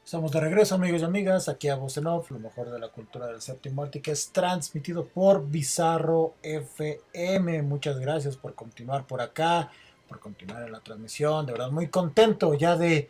[0.07, 3.41] Estamos de regreso, amigos y amigas, aquí a Voz lo mejor de la cultura del
[3.41, 7.61] séptimo arte, que es transmitido por Bizarro FM.
[7.63, 9.69] Muchas gracias por continuar por acá,
[10.07, 11.45] por continuar en la transmisión.
[11.45, 13.09] De verdad, muy contento ya de,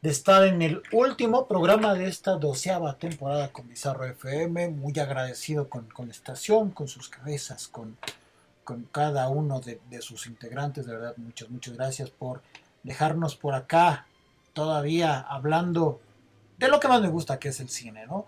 [0.00, 4.70] estar en el último programa de esta doceava temporada con Bizarro FM.
[4.70, 7.98] Muy agradecido con, la estación, con sus cabezas, con,
[8.64, 10.86] con cada uno de, de sus integrantes.
[10.86, 12.40] De verdad, muchas, muchas gracias por
[12.84, 14.06] dejarnos por acá
[14.54, 16.00] todavía hablando
[16.58, 18.26] de lo que más me gusta, que es el cine, ¿no?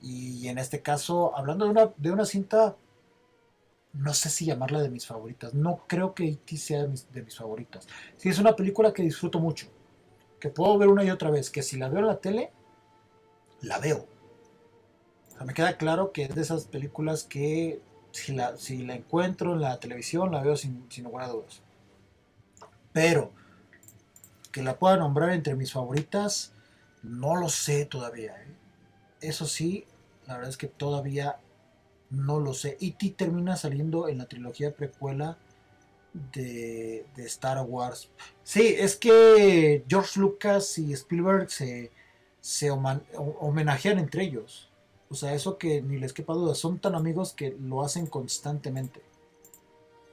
[0.00, 2.76] Y en este caso, hablando de una, de una cinta,
[3.92, 6.56] no sé si llamarla de mis favoritas, no creo que E.T.
[6.56, 7.86] sea de mis, favoritas.
[8.16, 9.66] Sí, es una película que disfruto mucho,
[10.40, 12.52] que puedo ver una y otra vez, que si la veo en la tele,
[13.60, 14.06] la veo.
[15.28, 17.80] O sea, me queda claro que es de esas películas que
[18.12, 21.62] si la, si la encuentro en la televisión, la veo sin, sin lugar a dudas.
[22.92, 23.32] Pero,
[24.50, 26.51] que la pueda nombrar entre mis favoritas,
[27.02, 28.32] no lo sé todavía.
[28.42, 28.54] ¿eh?
[29.20, 29.86] Eso sí,
[30.26, 31.38] la verdad es que todavía
[32.10, 32.76] no lo sé.
[32.80, 33.14] E.T.
[33.16, 35.38] termina saliendo en la trilogía precuela
[36.12, 38.10] de, Star Wars.
[38.42, 41.90] Sí, es que George Lucas y Spielberg se,
[42.40, 44.68] se homenajean entre ellos.
[45.08, 49.02] O sea, eso que ni les quepa duda, son tan amigos que lo hacen constantemente.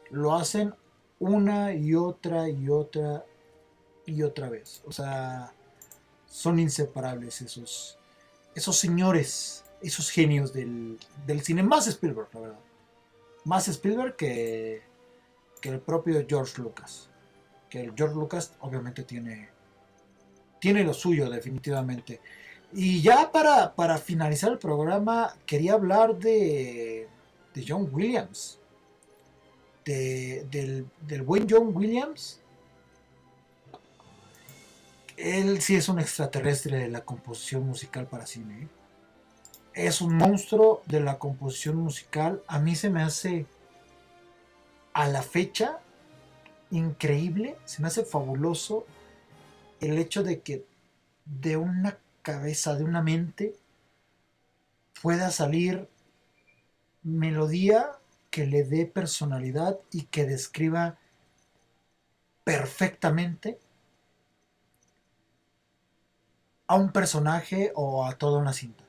[0.09, 0.73] Lo hacen
[1.19, 3.25] una y otra y otra
[4.05, 4.81] y otra vez.
[4.85, 5.53] O sea,
[6.29, 7.97] son inseparables esos,
[8.55, 10.97] esos señores, esos genios del,
[11.41, 11.63] cine.
[11.63, 12.59] Más Spielberg, la verdad.
[13.45, 14.83] Más Spielberg que,
[15.59, 17.09] que el propio George Lucas.
[17.69, 19.49] Que el George Lucas obviamente tiene,
[20.59, 22.21] tiene lo suyo definitivamente.
[22.71, 27.07] Y ya para, para finalizar el programa quería hablar de,
[27.53, 28.59] de John Williams.
[29.83, 32.38] De, del, del buen John Williams
[35.19, 38.63] él sí es un extraterrestre de la composición musical para cine.
[38.63, 38.67] ¿eh?
[39.73, 42.41] Es un monstruo de la composición musical.
[42.47, 43.45] A mí se me hace,
[44.93, 45.79] a la fecha,
[46.71, 48.85] increíble, se me hace fabuloso
[49.81, 50.65] el hecho de que
[51.25, 53.55] de una cabeza, de una mente,
[55.01, 55.89] pueda salir
[57.03, 57.91] melodía
[58.29, 60.97] que le dé personalidad y que describa
[62.43, 63.59] perfectamente
[66.69, 68.83] a un personaje o a toda una cinta.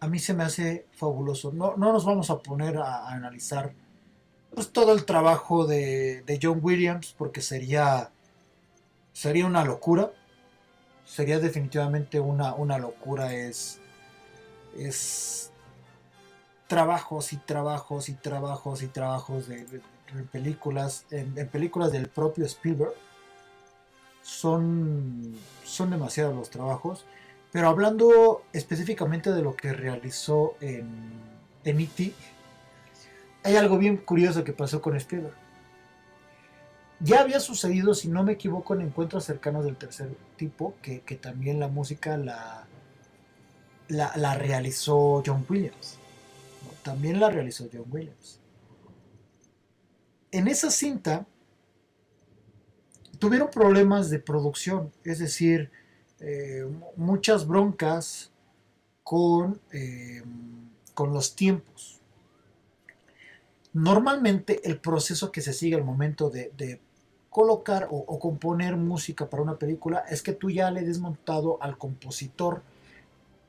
[0.00, 1.50] A mí se me hace fabuloso.
[1.50, 3.72] No, no nos vamos a poner a, analizar
[4.54, 8.10] pues, todo el trabajo de, John Williams porque sería,
[9.14, 10.12] sería una locura.
[11.06, 13.32] Sería definitivamente una, una locura.
[13.32, 13.80] Es,
[14.76, 15.52] es
[16.66, 19.80] trabajos y trabajos y trabajos y trabajos de,
[20.30, 22.92] películas, en películas del propio Spielberg
[24.24, 27.04] son, son demasiados los trabajos.
[27.52, 31.12] Pero hablando específicamente de lo que realizó en,
[31.62, 32.12] en E.T.,
[33.44, 35.36] hay algo bien curioso que pasó con Spielberg.
[37.00, 41.60] Ya había sucedido, si no me equivoco, en encuentros cercanos del tercer tipo, que, también
[41.60, 42.66] la música la,
[43.88, 45.98] la, realizó John Williams.
[46.82, 48.40] También la realizó John Williams.
[50.32, 51.26] En esa cinta
[53.24, 55.70] tuvieron problemas de producción, es decir,
[56.20, 58.30] eh, muchas broncas
[59.02, 60.22] con, eh,
[60.92, 62.02] con los tiempos.
[63.72, 66.82] Normalmente el proceso que se sigue al momento de,
[67.30, 71.78] colocar o, componer música para una película es que tú ya le des montado al
[71.78, 72.62] compositor,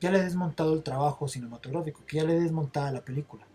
[0.00, 3.46] ya le des montado el trabajo cinematográfico, que ya le des montada la película.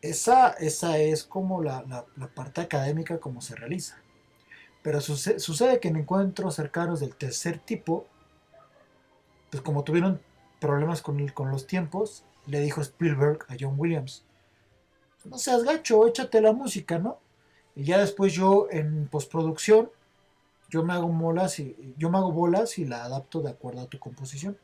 [0.00, 4.03] Esa, esa es como la parte académica como se realiza.
[4.84, 8.06] Pero sucede, que en encuentros cercanos del tercer tipo,
[9.50, 10.20] pues como tuvieron
[10.60, 14.26] problemas con, con los tiempos, le dijo Spielberg a John Williams,
[15.24, 17.18] no seas gacho, échate la música, ¿no?
[17.74, 19.90] Y ya después yo en postproducción,
[20.68, 23.86] yo me hago bolas y yo me hago bolas y la adapto de acuerdo a
[23.86, 24.58] tu composición.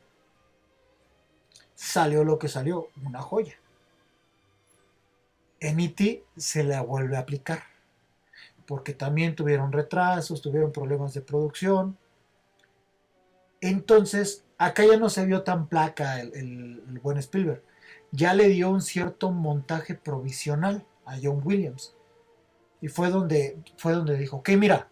[1.73, 3.55] Salió lo que salió, una joya.
[5.59, 6.23] En E.T.
[6.37, 7.70] se la vuelve a aplicar
[8.71, 11.97] porque también tuvieron retrasos, tuvieron problemas de producción.
[13.59, 17.61] Entonces, acá ya no se vio tan placa el, buen Spielberg.
[18.11, 21.97] Ya le dio un cierto montaje provisional a John Williams.
[22.79, 24.87] Y fue donde, fue donde dijo, ok, mira,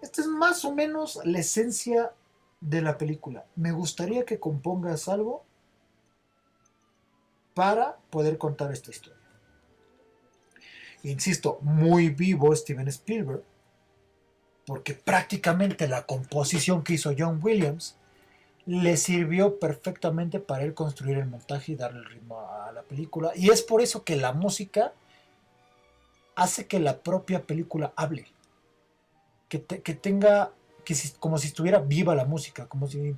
[0.00, 2.14] esta es más o menos la esencia
[2.62, 3.44] de la película.
[3.54, 5.44] Me gustaría que compongas algo
[7.52, 9.19] para poder contar esta historia
[11.02, 13.42] insisto, muy vivo Steven Spielberg,
[14.66, 17.96] porque prácticamente la composición que hizo John Williams
[18.66, 23.32] le sirvió perfectamente para él construir el montaje y darle el ritmo a la película.
[23.34, 24.92] Y es por eso que la música
[26.36, 28.26] hace que la propia película hable.
[29.48, 30.52] Que, tenga,
[30.84, 33.16] que como si estuviera viva la música, como si,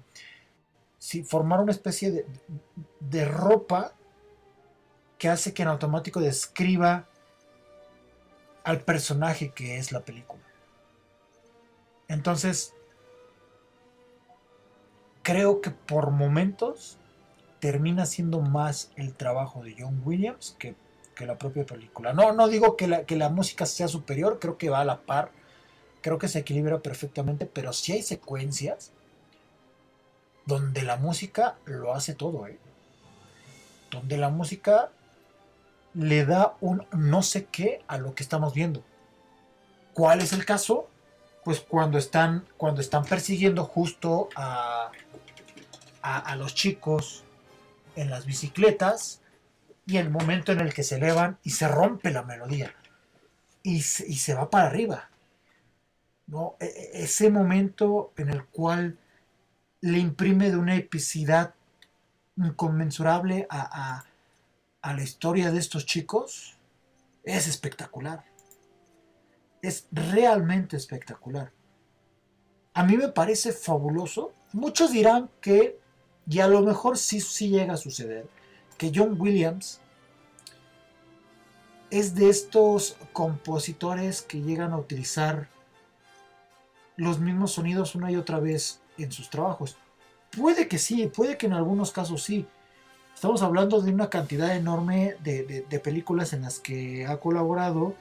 [0.99, 2.27] si formara una especie de,
[3.01, 3.93] de ropa
[5.19, 7.07] que hace que en automático describa
[8.65, 10.43] al personaje que es la película.
[12.09, 12.75] Entonces,
[15.23, 16.99] creo que por momentos
[17.61, 20.75] termina siendo más el trabajo de John Williams que,
[21.25, 22.13] la propia película.
[22.13, 25.03] No, no digo que la, que la, música sea superior, creo que va a la
[25.03, 25.31] par,
[26.01, 28.91] creo que se equilibra perfectamente, pero sí hay secuencias
[30.45, 32.59] donde la música lo hace todo, ¿eh?
[33.93, 34.91] donde la música
[35.95, 38.83] le da un no sé qué a lo que estamos viendo.
[39.93, 40.89] ¿Cuál es el caso?
[41.45, 44.91] Pues cuando están, cuando están persiguiendo justo a,
[46.03, 47.25] a, los chicos
[47.97, 49.21] en las bicicletas
[49.87, 52.75] y el momento en el que se elevan y se rompe la melodía
[53.63, 55.11] y se, va para arriba.
[56.27, 56.57] ¿no?
[56.61, 58.99] E, e, ese momento en el cual
[59.81, 61.55] le imprime de una epicidad
[62.37, 64.05] inconmensurable a
[64.83, 66.59] la historia de estos chicos
[67.23, 68.25] es espectacular.
[69.63, 71.53] Es realmente espectacular.
[72.75, 74.33] A mí me parece fabuloso.
[74.53, 75.81] Muchos dirán que
[76.29, 78.27] y a lo mejor sí, sí llega a suceder
[78.79, 79.81] que John Williams
[81.91, 85.49] es de estos compositores que llegan a utilizar
[86.97, 89.77] los mismos sonidos una y otra vez en sus trabajos.
[90.31, 92.47] Puede que sí, puede que en algunos casos sí.
[93.15, 97.95] Estamos hablando de una cantidad enorme de, películas en las que ha colaborado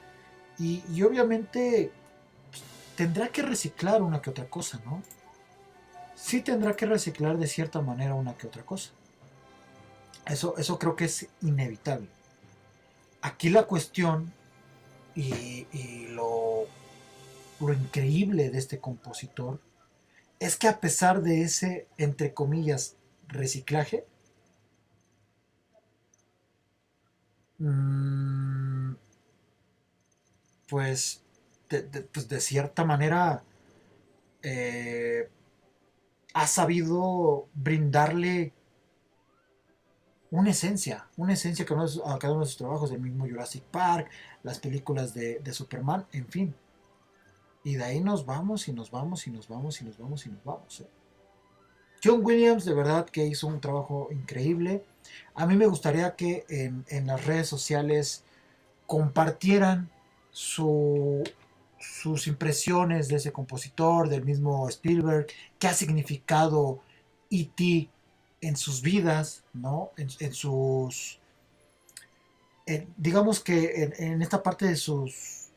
[0.58, 1.90] y, obviamente
[2.96, 5.02] tendrá que reciclar una que otra cosa, ¿no?
[6.14, 8.90] sí tendrá que reciclar de cierta manera una que otra cosa.
[10.26, 12.06] Eso, eso creo que es inevitable.
[13.22, 14.32] Aquí la cuestión
[15.14, 15.66] y,
[16.10, 16.66] lo,
[17.60, 19.60] lo increíble de este compositor
[20.38, 22.96] es que a pesar de ese, entre comillas,
[23.28, 24.06] reciclaje,
[30.68, 31.22] pues,
[31.68, 33.44] de, pues de, cierta manera
[34.42, 35.30] eh,
[36.34, 38.52] ha sabido brindarle
[40.30, 44.10] una esencia, una esencia que a cada uno de sus trabajos, el mismo Jurassic Park,
[44.42, 46.54] las películas de, Superman, en fin.
[47.64, 50.30] Y de ahí nos vamos y nos vamos y nos vamos y nos vamos y
[50.30, 50.80] nos vamos.
[50.80, 50.88] ¿eh?
[52.02, 54.84] John Williams de verdad que hizo un trabajo increíble.
[55.34, 58.24] A mí me gustaría que en, las redes sociales
[58.86, 59.90] compartieran
[60.30, 61.24] su,
[61.78, 65.26] sus impresiones de ese compositor, del mismo Spielberg,
[65.58, 66.80] qué ha significado
[67.30, 67.88] E.T.
[68.40, 69.90] en sus vidas, ¿no?
[69.96, 71.18] En, sus...
[72.96, 75.48] digamos que en, esta parte de sus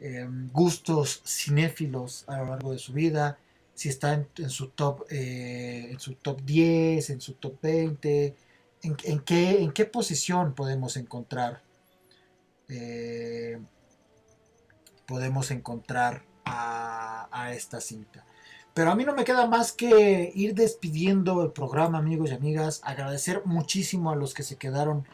[0.00, 3.38] em, gustos cinéfilos a lo largo de su vida,
[3.74, 8.34] si está en, su top eh, en su top 10, en su top 20,
[8.82, 11.62] en, qué, en posición podemos encontrar
[12.68, 13.58] eh,
[15.10, 18.24] podemos encontrar a, esta cinta.
[18.74, 22.80] Pero a mí no me queda más que ir despidiendo el programa, amigos y amigas.
[22.84, 25.04] Agradecer muchísimo a los que se quedaron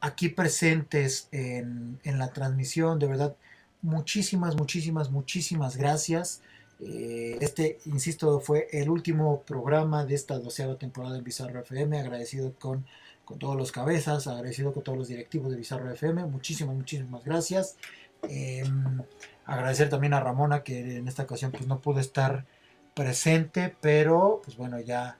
[0.00, 2.98] aquí presentes en, la transmisión.
[2.98, 3.36] De verdad,
[3.82, 6.42] muchísimas, muchísimas, muchísimas gracias.
[6.80, 12.00] Eh, este, insisto, fue el último programa de esta doceava temporada en Bizarro FM.
[12.00, 12.84] Agradecido con,
[13.26, 16.24] con todos los cabezas, agradecido con todos los directivos de Bizarro FM.
[16.26, 17.76] Muchísimas, muchísimas gracias.
[18.22, 19.02] Em,
[19.44, 22.46] agradecer también a Ramona que en esta ocasión pues no pudo estar
[22.94, 25.18] presente, pero pues bueno, ya,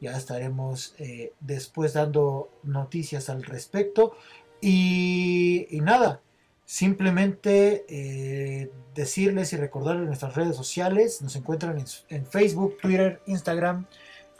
[0.00, 4.16] ya estaremos eh, después dando noticias al respecto.
[4.60, 6.20] Y, nada,
[6.64, 11.22] simplemente eh, decirles y recordarles nuestras redes sociales.
[11.22, 13.86] Nos encuentran en, Facebook, Twitter, Instagram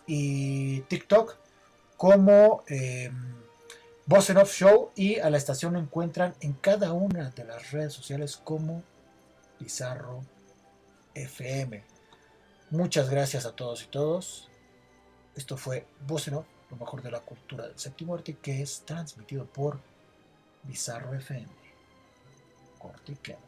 [0.07, 1.48] y TikTok
[1.99, 3.11] como eh,
[4.09, 8.41] Off Show y a la estación lo encuentran en cada una de las redes sociales
[8.43, 8.83] como
[9.59, 10.25] Pizarro
[11.15, 11.85] FM.
[12.71, 14.49] Muchas gracias a todos y todos.
[15.35, 16.47] Esto fue Voz lo
[16.79, 19.81] mejor de la cultura del séptimo arte, que es transmitido por
[20.63, 21.49] Bizarro FM.
[22.79, 23.48] Corte y.